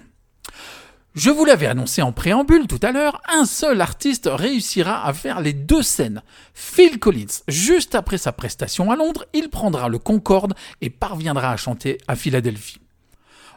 Je 1.16 1.30
vous 1.30 1.45
l'avais 1.45 1.68
annoncé 1.68 2.01
en 2.01 2.11
préambule 2.11 2.68
tout 2.68 2.80
à 2.82 2.91
l'heure, 2.91 3.22
un 3.30 3.45
seul 3.45 3.80
artiste 3.80 4.30
réussira 4.30 5.07
à 5.07 5.13
faire 5.13 5.39
les 5.39 5.53
deux 5.53 5.82
scènes. 5.82 6.22
Phil 6.53 6.99
Collins, 6.99 7.41
juste 7.47 7.95
après 7.95 8.18
sa 8.18 8.34
prestation 8.34 8.91
à 8.91 8.97
Londres, 8.97 9.24
il 9.34 9.49
prendra 9.49 9.88
le 9.88 9.97
Concorde 9.97 10.55
et 10.82 10.89
parviendra 10.89 11.51
à 11.51 11.55
chanter 11.55 11.99
à 12.09 12.18
Philadelphie. 12.18 12.82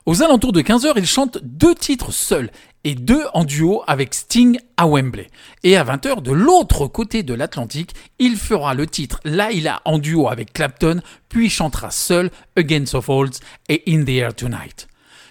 Aux 0.06 0.22
alentours 0.22 0.52
de 0.52 0.60
15h, 0.60 0.92
il 0.98 1.04
chante 1.04 1.38
deux 1.42 1.74
titres 1.74 2.12
seuls 2.12 2.52
et 2.84 2.94
deux 2.94 3.24
en 3.34 3.42
duo 3.42 3.82
avec 3.88 4.14
Sting 4.14 4.60
à 4.76 4.86
Wembley. 4.86 5.26
Et 5.64 5.76
à 5.76 5.82
20h, 5.82 6.22
de 6.22 6.30
l'autre 6.30 6.86
côté 6.86 7.24
de 7.24 7.34
l'Atlantique, 7.34 7.92
il 8.20 8.36
fera 8.36 8.74
le 8.74 8.86
titre 8.86 9.18
Laila 9.24 9.82
en 9.84 9.98
duo 9.98 10.28
avec 10.28 10.52
Clapton, 10.52 11.00
puis 11.28 11.50
chantera 11.50 11.90
seul 11.90 12.30
Against 12.56 12.94
of 12.94 13.08
Olds 13.08 13.40
et 13.68 13.82
In 13.88 14.04
the 14.04 14.10
Air 14.10 14.32
Tonight. 14.32 14.86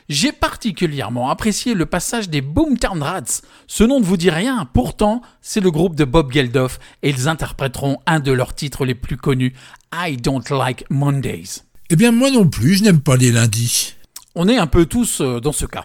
J'ai 0.10 0.32
particulièrement 0.32 1.30
apprécié 1.30 1.74
le 1.74 1.86
passage 1.86 2.30
des 2.30 2.40
Boomtown 2.40 3.04
Rats. 3.04 3.42
Ce 3.68 3.84
nom 3.84 4.00
ne 4.00 4.06
vous 4.06 4.16
dit 4.16 4.30
rien, 4.30 4.66
pourtant, 4.72 5.22
c'est 5.42 5.60
le 5.60 5.70
groupe 5.70 5.98
de 5.98 6.06
Bob 6.06 6.32
Geldof 6.32 6.80
et 7.04 7.10
ils 7.10 7.28
interpréteront 7.28 7.98
un 8.06 8.22
de 8.22 8.32
leurs 8.32 8.56
titres 8.56 8.86
les 8.86 8.96
plus 8.96 9.18
connus, 9.18 9.54
I 9.94 10.16
Don't 10.16 10.44
Like 10.50 10.86
Mondays. 10.90 11.64
Eh 11.90 11.98
bien, 11.98 12.14
moi 12.14 12.32
non 12.32 12.48
plus, 12.48 12.76
je 12.76 12.84
n'aime 12.86 13.02
pas 13.02 13.18
les 13.18 13.34
lundis. 13.34 13.96
On 14.34 14.48
est 14.48 14.58
un 14.58 14.68
peu 14.68 14.86
tous 14.86 15.20
euh, 15.20 15.42
dans 15.42 15.52
ce 15.52 15.66
cas. 15.66 15.84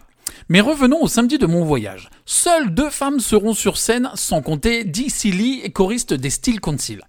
Mais 0.49 0.61
revenons 0.61 1.03
au 1.03 1.09
samedi 1.09 1.39
de 1.39 1.47
mon 1.47 1.65
voyage. 1.65 2.09
Seules 2.25 2.73
deux 2.73 2.91
femmes 2.91 3.19
seront 3.19 3.55
sur 3.55 3.77
scène, 3.77 4.09
sans 4.15 4.41
compter 4.41 4.85
Dee 4.85 5.11
Lee, 5.25 5.73
choriste 5.73 6.15
des 6.15 6.31
Steel 6.31 6.61
Council. 6.61 7.01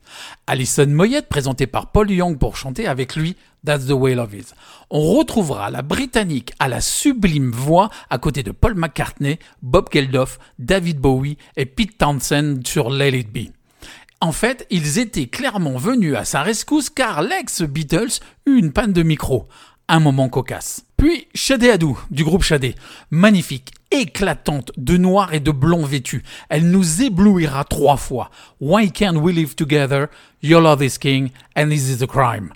Alison 0.48 0.88
Moyette, 0.88 1.30
présentée 1.30 1.68
par 1.68 1.92
Paul 1.92 2.10
Young 2.10 2.40
pour 2.40 2.58
chanter 2.58 2.88
avec 2.88 3.16
lui 3.16 3.36
That's 3.66 3.86
the 3.86 3.92
Way 3.92 4.16
Love 4.16 4.36
Is. 4.36 4.54
On 4.90 5.18
retrouvera 5.18 5.70
la 5.72 5.82
Britannique 5.82 6.54
à 6.60 6.68
la 6.68 6.82
sublime 6.82 7.52
voix 7.52 7.90
à 8.10 8.18
côté 8.18 8.44
de 8.44 8.52
Paul 8.52 8.76
McCartney, 8.76 9.40
Bob 9.62 9.88
Geldof, 9.92 10.38
David 10.60 11.00
Bowie 11.00 11.38
et 11.56 11.66
Pete 11.66 11.98
Townsend 11.98 12.66
sur 12.66 12.90
Let 12.90 13.18
It 13.18 13.32
Be. 13.32 13.52
En 14.20 14.32
fait, 14.32 14.66
ils 14.70 15.00
étaient 15.00 15.28
clairement 15.28 15.78
venus 15.78 16.16
à 16.16 16.24
sa 16.24 16.44
rescousse 16.44 16.90
car 16.90 17.22
l'ex-Beatles 17.22 18.20
eut 18.46 18.58
une 18.58 18.72
panne 18.72 18.94
de 18.94 19.04
micro. 19.04 19.48
Un 19.90 20.00
moment 20.00 20.30
cocasse. 20.30 20.86
Puis 20.96 21.28
Shadé 21.36 21.70
Adou, 21.70 22.00
du 22.10 22.24
groupe 22.24 22.44
Shadé. 22.44 22.76
Magnifique, 23.12 23.74
éclatante, 23.92 24.72
de 24.78 24.96
noir 24.96 25.34
et 25.34 25.42
de 25.42 25.52
blond 25.52 25.86
vêtue. 25.86 26.24
Elle 26.48 26.72
nous 26.72 27.02
éblouira 27.02 27.66
trois 27.66 27.98
fois. 27.98 28.32
Why 28.62 28.90
can't 28.90 29.18
we 29.18 29.36
live 29.36 29.56
together? 29.56 30.08
Your 30.42 30.62
love 30.62 30.82
is 30.82 30.98
king 30.98 31.32
and 31.58 31.68
this 31.68 31.90
is 31.90 32.02
a 32.02 32.08
crime. 32.08 32.54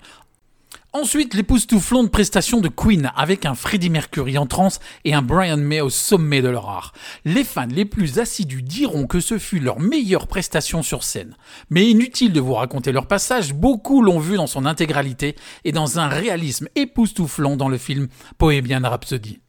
Ensuite, 0.94 1.34
l'époustouflante 1.34 2.10
prestation 2.10 2.60
de 2.60 2.68
Queen 2.68 3.12
avec 3.14 3.44
un 3.44 3.54
Freddie 3.54 3.90
Mercury 3.90 4.38
en 4.38 4.46
transe 4.46 4.80
et 5.04 5.12
un 5.12 5.20
Brian 5.20 5.58
May 5.58 5.82
au 5.82 5.90
sommet 5.90 6.40
de 6.40 6.48
leur 6.48 6.66
art. 6.66 6.94
Les 7.26 7.44
fans 7.44 7.66
les 7.70 7.84
plus 7.84 8.18
assidus 8.18 8.62
diront 8.62 9.06
que 9.06 9.20
ce 9.20 9.36
fut 9.36 9.60
leur 9.60 9.80
meilleure 9.80 10.26
prestation 10.26 10.82
sur 10.82 11.04
scène. 11.04 11.36
Mais 11.68 11.90
inutile 11.90 12.32
de 12.32 12.40
vous 12.40 12.54
raconter 12.54 12.90
leur 12.90 13.06
passage, 13.06 13.52
beaucoup 13.52 14.00
l'ont 14.00 14.18
vu 14.18 14.36
dans 14.36 14.46
son 14.46 14.64
intégralité 14.64 15.36
et 15.64 15.72
dans 15.72 15.98
un 15.98 16.08
réalisme 16.08 16.68
époustouflant 16.74 17.58
dans 17.58 17.68
le 17.68 17.76
film 17.76 18.08
Bohemian 18.38 18.80
Rhapsody. 18.82 19.40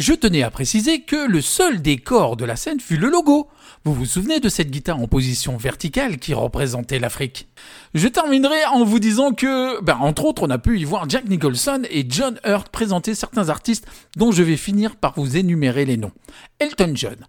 Je 0.00 0.14
tenais 0.14 0.42
à 0.42 0.50
préciser 0.50 1.02
que 1.02 1.28
le 1.28 1.42
seul 1.42 1.82
décor 1.82 2.38
de 2.38 2.46
la 2.46 2.56
scène 2.56 2.80
fut 2.80 2.96
le 2.96 3.10
logo. 3.10 3.50
Vous 3.84 3.92
vous 3.92 4.06
souvenez 4.06 4.40
de 4.40 4.48
cette 4.48 4.70
guitare 4.70 4.98
en 4.98 5.06
position 5.06 5.58
verticale 5.58 6.16
qui 6.16 6.32
représentait 6.32 6.98
l'Afrique? 6.98 7.48
Je 7.92 8.08
terminerai 8.08 8.64
en 8.64 8.82
vous 8.82 8.98
disant 8.98 9.34
que, 9.34 9.78
ben, 9.82 9.98
entre 9.98 10.24
autres, 10.24 10.42
on 10.42 10.48
a 10.48 10.56
pu 10.56 10.80
y 10.80 10.84
voir 10.84 11.06
Jack 11.06 11.28
Nicholson 11.28 11.82
et 11.90 12.06
John 12.08 12.40
Hurt 12.46 12.70
présenter 12.70 13.14
certains 13.14 13.50
artistes 13.50 13.86
dont 14.16 14.32
je 14.32 14.42
vais 14.42 14.56
finir 14.56 14.96
par 14.96 15.12
vous 15.20 15.36
énumérer 15.36 15.84
les 15.84 15.98
noms. 15.98 16.12
Elton 16.60 16.92
John, 16.94 17.26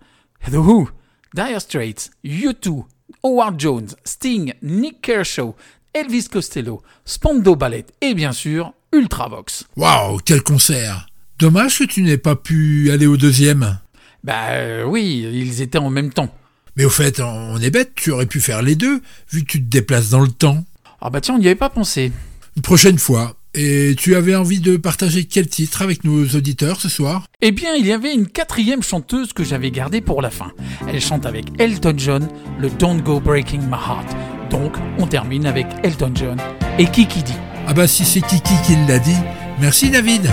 The 0.49 0.55
Who, 0.55 0.87
Dire 1.33 1.59
Straits, 1.59 2.11
U2, 2.23 2.85
Howard 3.25 3.59
Jones, 3.59 3.89
Sting, 4.05 4.53
Nick 4.61 5.01
Kershaw, 5.01 5.55
Elvis 5.93 6.29
Costello, 6.31 6.81
Spando 7.03 7.57
Ballet 7.57 7.85
et 7.99 8.13
bien 8.13 8.31
sûr 8.31 8.71
Ultravox. 8.93 9.65
Waouh, 9.75 10.19
quel 10.23 10.41
concert 10.41 11.10
Dommage 11.41 11.79
que 11.79 11.85
tu 11.85 12.03
n'aies 12.03 12.19
pas 12.19 12.35
pu 12.35 12.91
aller 12.91 13.07
au 13.07 13.17
deuxième. 13.17 13.79
Bah 14.23 14.49
euh, 14.51 14.83
oui, 14.83 15.27
ils 15.33 15.63
étaient 15.63 15.79
en 15.79 15.89
même 15.89 16.13
temps. 16.13 16.31
Mais 16.77 16.85
au 16.85 16.89
fait, 16.91 17.19
on 17.19 17.57
est 17.57 17.71
bête, 17.71 17.93
tu 17.95 18.11
aurais 18.11 18.27
pu 18.27 18.39
faire 18.39 18.61
les 18.61 18.75
deux, 18.75 19.01
vu 19.31 19.41
que 19.41 19.47
tu 19.47 19.57
te 19.57 19.67
déplaces 19.67 20.11
dans 20.11 20.19
le 20.19 20.27
temps. 20.27 20.63
Ah 21.01 21.09
bah 21.09 21.19
tiens, 21.19 21.33
on 21.33 21.39
n'y 21.39 21.47
avait 21.47 21.55
pas 21.55 21.71
pensé. 21.71 22.11
Une 22.55 22.61
prochaine 22.61 22.99
fois. 22.99 23.35
Et 23.55 23.95
tu 23.97 24.13
avais 24.13 24.35
envie 24.35 24.59
de 24.59 24.77
partager 24.77 25.25
quel 25.25 25.47
titre 25.47 25.81
avec 25.81 26.03
nos 26.03 26.27
auditeurs 26.27 26.79
ce 26.79 26.89
soir? 26.89 27.25
Eh 27.41 27.51
bien, 27.51 27.73
il 27.73 27.87
y 27.87 27.91
avait 27.91 28.13
une 28.13 28.27
quatrième 28.27 28.83
chanteuse 28.83 29.33
que 29.33 29.43
j'avais 29.43 29.71
gardée 29.71 30.01
pour 30.01 30.21
la 30.21 30.29
fin. 30.29 30.51
Elle 30.87 31.01
chante 31.01 31.25
avec 31.25 31.45
Elton 31.57 31.95
John, 31.97 32.27
le 32.59 32.69
Don't 32.69 33.01
Go 33.01 33.19
Breaking 33.19 33.61
My 33.61 33.79
Heart. 33.83 34.15
Donc, 34.51 34.73
on 34.99 35.07
termine 35.07 35.47
avec 35.47 35.65
Elton 35.81 36.11
John 36.13 36.37
et 36.77 36.85
Kiki 36.85 37.23
D. 37.23 37.31
Ah 37.65 37.73
bah 37.73 37.87
si 37.87 38.05
c'est 38.05 38.21
Kiki 38.21 38.53
qui 38.63 38.75
l'a 38.87 38.99
dit, 38.99 39.17
merci 39.59 39.89
David. 39.89 40.29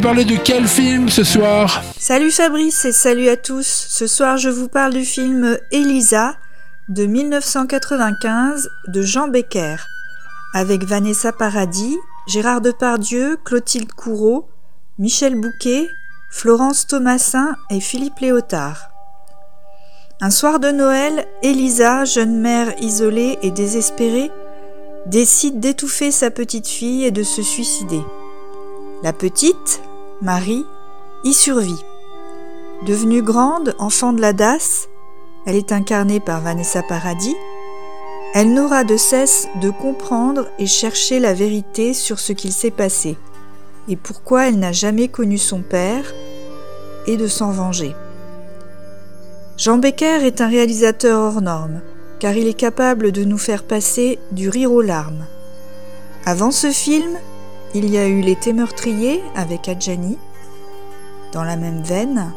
Parler 0.00 0.24
de 0.24 0.36
quel 0.36 0.66
film 0.66 1.08
ce 1.08 1.24
soir 1.24 1.82
Salut 1.98 2.30
Fabrice 2.30 2.84
et 2.86 2.92
salut 2.92 3.28
à 3.28 3.36
tous. 3.36 3.66
Ce 3.66 4.06
soir, 4.06 4.38
je 4.38 4.48
vous 4.48 4.68
parle 4.68 4.94
du 4.94 5.04
film 5.04 5.58
Elisa 5.72 6.36
de 6.88 7.04
1995 7.04 8.70
de 8.88 9.02
Jean 9.02 9.28
Becker 9.28 9.76
avec 10.54 10.84
Vanessa 10.84 11.32
Paradis, 11.32 11.96
Gérard 12.26 12.62
Depardieu, 12.62 13.36
Clotilde 13.44 13.92
Courreau, 13.92 14.48
Michel 14.98 15.38
Bouquet, 15.38 15.86
Florence 16.30 16.86
Thomasin 16.86 17.54
et 17.70 17.80
Philippe 17.80 18.20
Léotard. 18.20 18.90
Un 20.22 20.30
soir 20.30 20.60
de 20.60 20.70
Noël, 20.70 21.26
Elisa, 21.42 22.04
jeune 22.04 22.40
mère 22.40 22.74
isolée 22.80 23.38
et 23.42 23.50
désespérée, 23.50 24.30
décide 25.06 25.60
d'étouffer 25.60 26.10
sa 26.10 26.30
petite 26.30 26.68
fille 26.68 27.04
et 27.04 27.10
de 27.10 27.22
se 27.22 27.42
suicider. 27.42 28.00
La 29.02 29.14
petite, 29.14 29.80
Marie, 30.22 30.66
y 31.24 31.32
survit. 31.32 31.82
Devenue 32.86 33.22
grande, 33.22 33.74
enfant 33.78 34.12
de 34.12 34.20
la 34.20 34.34
DAS, 34.34 34.88
elle 35.46 35.56
est 35.56 35.72
incarnée 35.72 36.20
par 36.20 36.42
Vanessa 36.42 36.82
Paradis, 36.82 37.36
elle 38.34 38.52
n'aura 38.52 38.84
de 38.84 38.98
cesse 38.98 39.48
de 39.62 39.70
comprendre 39.70 40.46
et 40.58 40.66
chercher 40.66 41.20
la 41.20 41.32
vérité 41.32 41.94
sur 41.94 42.18
ce 42.20 42.34
qu'il 42.34 42.52
s'est 42.52 42.70
passé 42.70 43.16
et 43.88 43.96
pourquoi 43.96 44.48
elle 44.48 44.58
n'a 44.58 44.72
jamais 44.72 45.08
connu 45.08 45.38
son 45.38 45.62
père 45.62 46.04
et 47.06 47.16
de 47.16 47.26
s'en 47.26 47.50
venger. 47.50 47.94
Jean 49.56 49.78
Becker 49.78 50.26
est 50.26 50.42
un 50.42 50.48
réalisateur 50.48 51.18
hors 51.18 51.40
norme 51.40 51.80
car 52.18 52.34
il 52.34 52.46
est 52.46 52.54
capable 52.54 53.10
de 53.10 53.24
nous 53.24 53.38
faire 53.38 53.64
passer 53.64 54.18
du 54.32 54.50
rire 54.50 54.70
aux 54.70 54.82
larmes. 54.82 55.24
Avant 56.26 56.50
ce 56.50 56.70
film, 56.70 57.16
il 57.74 57.88
y 57.88 57.98
a 57.98 58.08
eu 58.08 58.20
L'été 58.20 58.52
meurtrier 58.52 59.22
avec 59.34 59.68
Adjani, 59.68 60.18
dans 61.32 61.44
la 61.44 61.56
même 61.56 61.82
veine. 61.82 62.32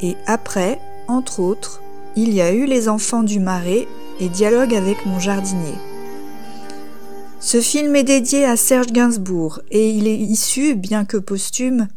Et 0.00 0.16
après, 0.26 0.80
entre 1.08 1.40
autres, 1.40 1.82
il 2.16 2.34
y 2.34 2.40
a 2.40 2.52
eu 2.52 2.66
Les 2.66 2.88
Enfants 2.88 3.22
du 3.22 3.40
Marais 3.40 3.86
et 4.20 4.28
Dialogue 4.28 4.74
avec 4.74 5.06
mon 5.06 5.18
jardinier. 5.18 5.74
Ce 7.40 7.60
film 7.60 7.94
est 7.96 8.04
dédié 8.04 8.44
à 8.44 8.56
Serge 8.56 8.88
Gainsbourg 8.88 9.60
et 9.70 9.90
il 9.90 10.06
est 10.06 10.18
issu, 10.18 10.74
bien 10.74 11.04
que 11.04 11.16
posthume, 11.16 11.88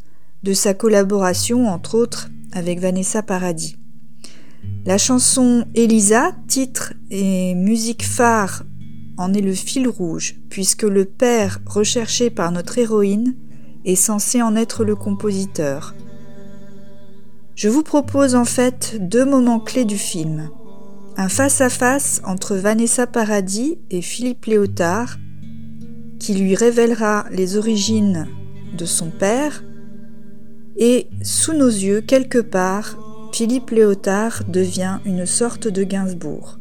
de 0.43 0.53
sa 0.53 0.73
collaboration, 0.73 1.67
entre 1.67 1.95
autres, 1.95 2.29
avec 2.53 2.79
Vanessa 2.79 3.23
Paradis. 3.23 3.75
La 4.85 4.97
chanson 4.97 5.65
Elisa, 5.75 6.31
titre 6.47 6.93
et 7.09 7.55
musique 7.55 8.03
phare, 8.05 8.63
en 9.19 9.33
est 9.33 9.41
le 9.41 9.53
fil 9.53 9.87
rouge, 9.87 10.37
puisque 10.49 10.83
le 10.83 11.03
père 11.03 11.59
recherché 11.65 12.29
par 12.29 12.53
notre 12.53 12.77
héroïne 12.77 13.35
est 13.83 13.95
censé 13.95 14.41
en 14.41 14.55
être 14.55 14.85
le 14.85 14.95
compositeur. 14.95 15.93
Je 17.55 17.67
vous 17.67 17.83
propose 17.83 18.35
en 18.35 18.45
fait 18.45 18.95
deux 19.01 19.25
moments 19.25 19.59
clés 19.59 19.83
du 19.83 19.97
film. 19.97 20.49
Un 21.17 21.27
face-à-face 21.27 22.21
entre 22.23 22.55
Vanessa 22.55 23.07
Paradis 23.07 23.77
et 23.91 24.01
Philippe 24.01 24.45
Léotard, 24.45 25.17
qui 26.17 26.35
lui 26.35 26.55
révélera 26.55 27.25
les 27.29 27.57
origines 27.57 28.25
de 28.77 28.85
son 28.85 29.09
père, 29.09 29.65
et 30.77 31.07
sous 31.23 31.53
nos 31.53 31.67
yeux, 31.67 31.99
quelque 31.99 32.39
part, 32.39 32.97
Philippe 33.33 33.71
Léotard 33.71 34.43
devient 34.47 34.99
une 35.03 35.25
sorte 35.25 35.67
de 35.67 35.83
Gainsbourg. 35.83 36.58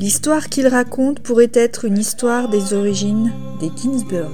L'histoire 0.00 0.48
qu'il 0.48 0.66
raconte 0.66 1.20
pourrait 1.20 1.52
être 1.52 1.84
une 1.84 1.98
histoire 1.98 2.48
des 2.48 2.72
origines 2.72 3.34
des 3.60 3.70
Ginsberg. 3.76 4.32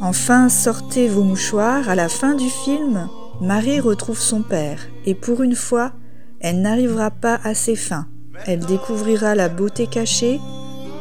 Enfin, 0.00 0.48
sortez 0.48 1.08
vos 1.08 1.24
mouchoirs, 1.24 1.88
à 1.88 1.96
la 1.96 2.08
fin 2.08 2.36
du 2.36 2.48
film, 2.48 3.08
Marie 3.40 3.80
retrouve 3.80 4.20
son 4.20 4.42
père, 4.42 4.78
et 5.06 5.16
pour 5.16 5.42
une 5.42 5.56
fois, 5.56 5.90
elle 6.38 6.60
n'arrivera 6.60 7.10
pas 7.10 7.40
à 7.42 7.54
ses 7.54 7.74
fins. 7.74 8.06
Elle 8.46 8.60
découvrira 8.60 9.34
la 9.34 9.48
beauté 9.48 9.88
cachée, 9.88 10.38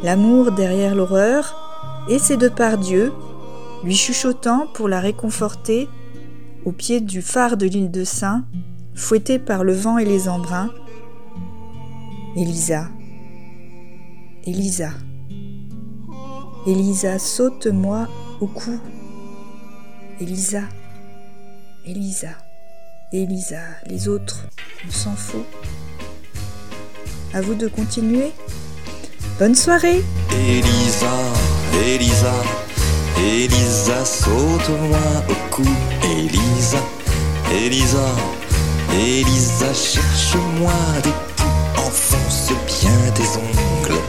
l'amour 0.01 0.53
derrière 0.53 0.95
l'horreur, 0.95 1.55
et 2.09 2.17
c'est 2.17 2.37
de 2.37 2.49
par 2.49 2.79
Dieu, 2.79 3.13
lui 3.83 3.95
chuchotant 3.95 4.65
pour 4.73 4.89
la 4.89 4.99
réconforter, 4.99 5.87
au 6.65 6.71
pied 6.71 7.01
du 7.01 7.21
phare 7.21 7.55
de 7.55 7.67
l'île 7.67 7.91
de 7.91 8.03
Saint, 8.03 8.45
fouettée 8.95 9.37
par 9.37 9.63
le 9.63 9.73
vent 9.73 9.99
et 9.99 10.05
les 10.05 10.27
embruns, 10.27 10.71
Elisa, 12.37 12.89
Elisa, 14.45 14.89
Elisa, 16.67 17.17
saute-moi 17.17 18.09
au 18.41 18.47
cou. 18.47 18.77
Elisa, 20.19 20.63
Elisa, 21.85 22.31
Elisa, 23.13 23.61
les 23.87 24.09
autres, 24.09 24.47
on 24.85 24.91
s'en 24.91 25.15
fout. 25.15 25.45
À 27.33 27.39
vous 27.39 27.55
de 27.55 27.69
continuer. 27.69 28.33
Bonne 29.39 29.55
soirée 29.55 30.03
Elisa, 30.33 31.13
Elisa, 31.87 32.33
Elisa, 33.17 34.03
saute-moi 34.03 34.99
au 35.29 35.55
cou. 35.55 35.69
Elisa, 36.03 36.83
Elisa, 37.49 38.07
Elisa, 38.93 39.73
cherche-moi 39.73 40.73
des. 41.01 41.24
Enfonce 41.95 42.51
bien 42.67 42.91
tes 43.13 43.37
ongles 43.39 44.01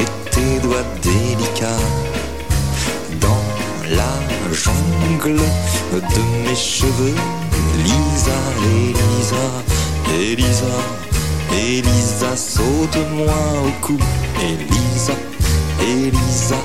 et 0.00 0.30
tes 0.30 0.58
doigts 0.66 0.82
délicats 1.00 1.86
dans 3.20 3.44
la 3.88 4.52
jungle 4.52 5.38
de 5.92 6.48
mes 6.48 6.56
cheveux. 6.56 7.14
Elisa, 7.78 8.38
Elisa, 8.74 9.46
Elisa, 10.12 10.76
Elisa, 11.52 12.36
saute-moi 12.36 13.40
au 13.64 13.86
cou. 13.86 13.98
Elisa, 14.42 15.14
Elisa, 15.82 16.56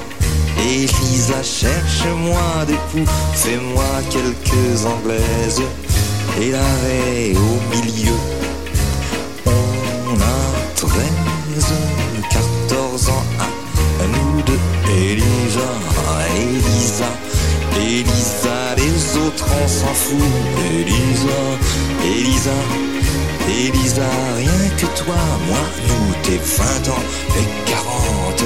Elisa, 0.68 1.43
cherche-moi 1.43 2.66
des 2.66 2.80
poux, 2.91 3.11
fais-moi 3.36 3.86
quelques 4.09 4.84
anglaises 4.84 5.61
et 6.41 6.49
l'arrêt 6.49 7.36
au 7.36 7.76
milieu. 7.76 8.18
On 10.86 10.88
a 10.88 10.91
13, 10.91 11.73
14 12.67 13.09
ans 13.09 13.23
à 13.39 14.07
nous 14.07 14.41
deux. 14.43 14.59
Elisa, 14.91 15.69
Elisa, 16.38 17.09
Elisa, 17.75 18.75
les 18.77 19.17
autres 19.17 19.45
on 19.63 19.67
s'en 19.67 19.93
fout. 19.93 20.19
Elisa, 20.77 21.41
Elisa, 22.05 22.57
Elisa, 23.49 24.09
rien 24.38 24.69
que 24.77 24.86
toi, 24.97 25.15
moi, 25.47 25.65
nous, 25.88 26.13
tes 26.23 26.38
20 26.38 26.89
ans 26.91 27.05
et 27.39 27.69
40. 27.69 28.43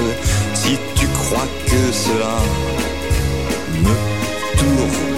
Si 0.53 0.77
tu 0.95 1.07
crois 1.07 1.47
que 1.65 1.91
cela 1.91 2.37
me 3.83 3.95
tourmente, 4.57 5.08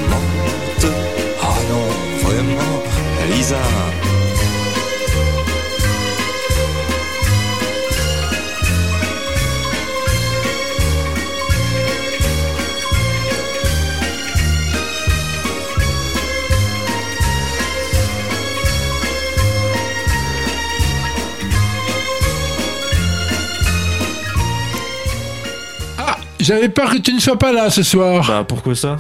J'avais 26.42 26.70
peur 26.70 26.90
que 26.92 26.98
tu 26.98 27.14
ne 27.14 27.20
sois 27.20 27.38
pas 27.38 27.52
là 27.52 27.70
ce 27.70 27.84
soir. 27.84 28.26
Bah 28.28 28.46
pourquoi 28.48 28.76
ça? 28.76 28.98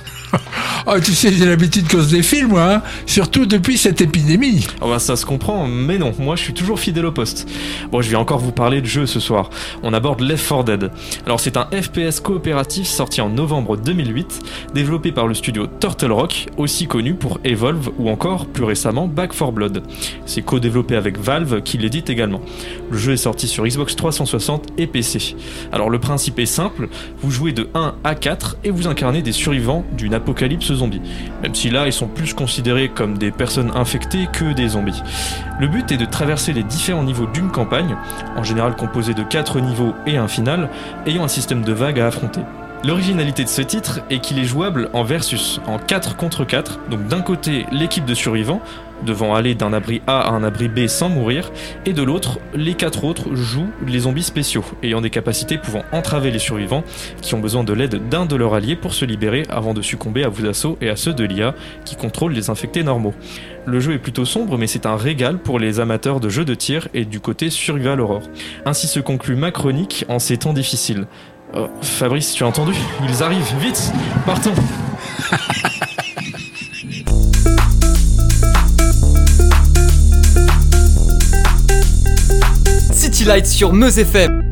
Oh, 0.87 0.99
tu 0.99 1.13
sais, 1.13 1.31
j'ai 1.31 1.45
l'habitude 1.45 1.87
qu'on 1.87 2.01
se 2.01 2.09
défile, 2.09 2.47
moi, 2.47 2.73
hein, 2.73 2.81
surtout 3.05 3.45
depuis 3.45 3.77
cette 3.77 4.01
épidémie. 4.01 4.65
Oh 4.81 4.89
bah 4.89 4.97
ça 4.97 5.15
se 5.15 5.27
comprend, 5.27 5.67
mais 5.67 5.99
non, 5.99 6.11
moi 6.17 6.35
je 6.35 6.41
suis 6.41 6.53
toujours 6.53 6.79
fidèle 6.79 7.05
au 7.05 7.11
poste. 7.11 7.47
Bon, 7.91 8.01
je 8.01 8.09
vais 8.09 8.15
encore 8.15 8.39
vous 8.39 8.51
parler 8.51 8.81
de 8.81 8.87
jeu 8.87 9.05
ce 9.05 9.19
soir. 9.19 9.51
On 9.83 9.93
aborde 9.93 10.21
Left 10.21 10.47
4 10.47 10.63
Dead. 10.63 10.91
Alors 11.27 11.39
c'est 11.39 11.55
un 11.55 11.67
FPS 11.71 12.19
coopératif 12.19 12.87
sorti 12.87 13.21
en 13.21 13.29
novembre 13.29 13.77
2008, 13.77 14.39
développé 14.73 15.11
par 15.11 15.27
le 15.27 15.35
studio 15.35 15.67
Turtle 15.67 16.11
Rock, 16.11 16.47
aussi 16.57 16.87
connu 16.87 17.13
pour 17.13 17.39
Evolve 17.43 17.91
ou 17.99 18.09
encore 18.09 18.47
plus 18.47 18.63
récemment 18.63 19.07
Back 19.07 19.37
4 19.37 19.51
Blood. 19.51 19.83
C'est 20.25 20.41
co-développé 20.41 20.95
avec 20.95 21.19
Valve 21.19 21.61
qui 21.61 21.77
l'édite 21.77 22.09
également. 22.09 22.41
Le 22.89 22.97
jeu 22.97 23.13
est 23.13 23.17
sorti 23.17 23.47
sur 23.47 23.65
Xbox 23.67 23.95
360 23.95 24.69
et 24.79 24.87
PC. 24.87 25.35
Alors 25.71 25.91
le 25.91 25.99
principe 25.99 26.39
est 26.39 26.47
simple, 26.47 26.89
vous 27.21 27.29
jouez 27.29 27.51
de 27.51 27.69
1 27.75 27.95
à 28.03 28.15
4 28.15 28.57
et 28.63 28.71
vous 28.71 28.87
incarnez 28.87 29.21
des 29.21 29.31
survivants 29.31 29.85
d'une 29.95 30.15
apocalypse 30.15 30.70
zombie. 30.75 31.01
Même 31.41 31.55
si 31.55 31.69
là 31.69 31.85
ils 31.85 31.93
sont 31.93 32.07
plus 32.07 32.33
considérés 32.33 32.89
comme 32.89 33.17
des 33.17 33.31
personnes 33.31 33.71
infectées 33.75 34.27
que 34.31 34.53
des 34.53 34.69
zombies. 34.69 35.01
Le 35.59 35.67
but 35.67 35.91
est 35.91 35.97
de 35.97 36.05
traverser 36.05 36.53
les 36.53 36.63
différents 36.63 37.03
niveaux 37.03 37.27
d'une 37.27 37.51
campagne, 37.51 37.95
en 38.35 38.43
général 38.43 38.75
composée 38.75 39.13
de 39.13 39.23
4 39.23 39.59
niveaux 39.59 39.93
et 40.05 40.17
un 40.17 40.27
final, 40.27 40.69
ayant 41.05 41.23
un 41.23 41.27
système 41.27 41.63
de 41.63 41.73
vagues 41.73 41.99
à 41.99 42.07
affronter. 42.07 42.41
L'originalité 42.83 43.43
de 43.43 43.49
ce 43.49 43.61
titre 43.61 43.99
est 44.09 44.17
qu'il 44.17 44.39
est 44.39 44.43
jouable 44.43 44.89
en 44.93 45.03
versus, 45.03 45.61
en 45.67 45.77
4 45.77 46.15
contre 46.15 46.45
4, 46.45 46.79
donc 46.89 47.07
d'un 47.07 47.21
côté 47.21 47.67
l'équipe 47.71 48.05
de 48.05 48.15
survivants, 48.15 48.59
devant 49.05 49.35
aller 49.35 49.53
d'un 49.53 49.71
abri 49.71 50.01
A 50.07 50.19
à 50.21 50.31
un 50.31 50.43
abri 50.43 50.67
B 50.67 50.87
sans 50.87 51.07
mourir, 51.07 51.51
et 51.85 51.93
de 51.93 52.01
l'autre, 52.01 52.39
les 52.55 52.73
quatre 52.73 53.03
autres 53.03 53.35
jouent 53.35 53.69
les 53.85 53.99
zombies 53.99 54.23
spéciaux, 54.23 54.65
ayant 54.81 54.99
des 54.99 55.11
capacités 55.11 55.59
pouvant 55.59 55.83
entraver 55.91 56.31
les 56.31 56.39
survivants, 56.39 56.83
qui 57.21 57.35
ont 57.35 57.39
besoin 57.39 57.63
de 57.63 57.73
l'aide 57.73 58.09
d'un 58.09 58.25
de 58.25 58.35
leurs 58.35 58.55
alliés 58.55 58.75
pour 58.75 58.95
se 58.95 59.05
libérer 59.05 59.43
avant 59.49 59.75
de 59.75 59.83
succomber 59.83 60.23
à 60.23 60.29
vos 60.29 60.47
assauts 60.47 60.79
et 60.81 60.89
à 60.89 60.95
ceux 60.95 61.13
de 61.13 61.23
l'IA, 61.23 61.53
qui 61.85 61.95
contrôlent 61.95 62.33
les 62.33 62.49
infectés 62.49 62.83
normaux. 62.83 63.13
Le 63.67 63.79
jeu 63.79 63.93
est 63.93 63.99
plutôt 63.99 64.25
sombre, 64.25 64.57
mais 64.57 64.65
c'est 64.65 64.87
un 64.87 64.95
régal 64.95 65.37
pour 65.37 65.59
les 65.59 65.79
amateurs 65.79 66.19
de 66.19 66.29
jeux 66.29 66.45
de 66.45 66.55
tir 66.55 66.87
et 66.95 67.05
du 67.05 67.19
côté 67.19 67.51
survival 67.51 68.01
horror. 68.01 68.23
Ainsi 68.65 68.87
se 68.87 68.99
conclut 68.99 69.35
ma 69.35 69.51
chronique 69.51 70.03
en 70.09 70.17
ces 70.17 70.37
temps 70.37 70.53
difficiles. 70.53 71.05
Oh, 71.53 71.67
Fabrice, 71.81 72.33
tu 72.33 72.43
as 72.43 72.47
entendu 72.47 72.73
Ils 73.07 73.23
arrivent, 73.23 73.53
vite 73.59 73.91
Partons 74.25 74.53
City 82.93 83.25
Lights 83.25 83.47
sur 83.47 83.73
Meuse 83.73 83.99
FM. 83.99 84.50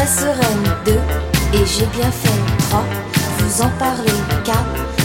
Très 0.00 0.06
sereine. 0.06 0.64
Deux, 0.84 1.00
et 1.52 1.66
j'ai 1.66 1.86
bien 1.86 2.10
fait. 2.10 2.40
Trois, 2.68 2.84
vous 3.38 3.62
en 3.62 3.68
parlez. 3.78 4.20
Quatre, 4.44 4.58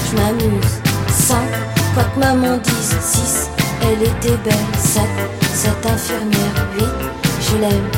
je 0.10 0.16
m'amuse. 0.16 0.82
Cinq, 1.10 1.50
quoi 1.93 2.04
que 2.04 2.20
maman 2.20 2.58
dise. 2.58 2.96
Six, 3.02 3.50
elle 3.82 4.04
était 4.04 4.38
belle. 4.43 4.54
Sept, 4.78 5.04
cette 5.54 5.86
infirmière. 5.86 6.68
Huit, 6.78 6.86
je 7.41 7.58
l'aime. 7.58 7.89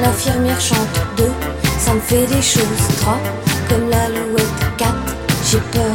L'infirmière 0.00 0.60
chante. 0.60 0.87
Fait 2.08 2.26
des 2.26 2.40
choses. 2.40 2.62
Trois, 3.02 3.18
comme 3.68 3.90
l'alouette. 3.90 4.42
Quatre, 4.78 5.14
j'ai 5.44 5.58
peur. 5.58 5.94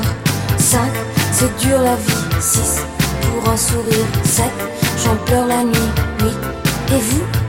Cinq, 0.60 0.92
c'est 1.32 1.58
dur 1.58 1.80
la 1.82 1.96
vie. 1.96 2.40
Six, 2.40 2.82
pour 3.22 3.50
un 3.52 3.58
sourire. 3.58 4.06
Sept, 4.24 4.54
j'en 5.04 5.16
pleure 5.26 5.48
la 5.48 5.64
nuit. 5.64 5.92
Huit, 6.22 6.96
et 6.96 7.00
vous? 7.00 7.43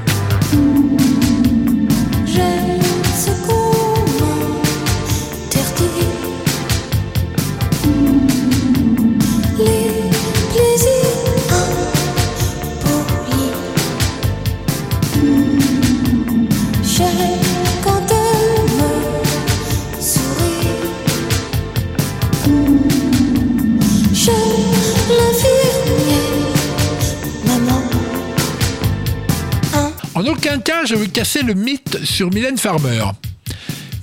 Le 31.42 31.54
mythe 31.54 32.04
sur 32.04 32.32
Mylène 32.32 32.58
Farmer. 32.58 33.04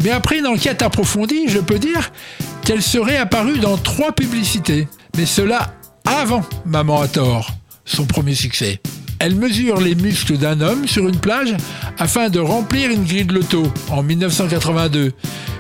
Mais 0.03 0.11
après 0.11 0.39
une 0.39 0.47
enquête 0.47 0.81
approfondie, 0.81 1.47
je 1.47 1.59
peux 1.59 1.79
dire 1.79 2.11
qu'elle 2.63 2.81
serait 2.81 3.17
apparue 3.17 3.59
dans 3.59 3.77
trois 3.77 4.11
publicités. 4.11 4.87
Mais 5.17 5.25
cela 5.25 5.73
avant 6.05 6.43
Maman 6.65 7.01
à 7.01 7.07
tort, 7.07 7.51
son 7.85 8.05
premier 8.05 8.35
succès. 8.35 8.81
Elle 9.19 9.35
mesure 9.35 9.79
les 9.79 9.93
muscles 9.93 10.37
d'un 10.37 10.61
homme 10.61 10.87
sur 10.87 11.07
une 11.07 11.19
plage 11.19 11.55
afin 11.99 12.29
de 12.29 12.39
remplir 12.39 12.89
une 12.89 13.05
grille 13.05 13.25
de 13.25 13.35
loto 13.35 13.71
en 13.89 14.01
1982. 14.01 15.11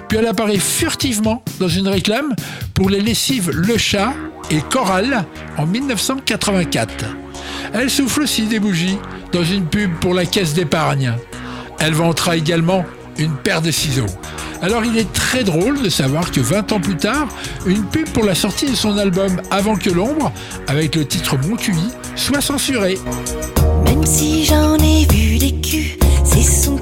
Puis 0.07 0.17
elle 0.17 0.27
apparaît 0.27 0.57
furtivement 0.57 1.43
dans 1.59 1.69
une 1.69 1.87
réclame 1.87 2.35
pour 2.73 2.89
les 2.89 3.01
lessives 3.01 3.51
Le 3.51 3.77
Chat 3.77 4.13
et 4.49 4.61
Coral 4.61 5.25
en 5.57 5.67
1984. 5.67 7.05
Elle 7.73 7.89
souffle 7.89 8.23
aussi 8.23 8.47
des 8.47 8.59
bougies 8.59 8.97
dans 9.31 9.43
une 9.43 9.65
pub 9.65 9.93
pour 9.99 10.13
la 10.13 10.25
caisse 10.25 10.53
d'épargne. 10.53 11.13
Elle 11.83 11.93
vantera 11.93 12.37
également 12.37 12.85
une 13.17 13.33
paire 13.33 13.61
de 13.61 13.71
ciseaux. 13.71 14.05
Alors 14.61 14.85
il 14.85 14.95
est 14.99 15.11
très 15.11 15.43
drôle 15.43 15.81
de 15.81 15.89
savoir 15.89 16.31
que 16.31 16.39
20 16.39 16.73
ans 16.73 16.79
plus 16.79 16.95
tard, 16.95 17.27
une 17.65 17.83
pub 17.85 18.07
pour 18.09 18.23
la 18.23 18.35
sortie 18.35 18.69
de 18.69 18.75
son 18.75 18.99
album 18.99 19.41
Avant 19.49 19.75
que 19.75 19.89
l'ombre, 19.89 20.31
avec 20.67 20.95
le 20.95 21.05
titre 21.05 21.37
Mon 21.47 21.55
QI, 21.55 21.73
soit 22.15 22.41
censurée. 22.41 22.99
Même 23.85 24.05
si 24.05 24.45
j'en 24.45 24.75
ai 24.75 25.07
vu 25.11 25.39
des 25.39 25.55
culs, 25.55 25.97
c'est 26.23 26.43
son 26.43 26.77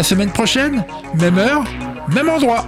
la 0.00 0.04
semaine 0.04 0.30
prochaine, 0.30 0.82
même 1.12 1.36
heure, 1.36 1.62
même 2.08 2.30
endroit. 2.30 2.64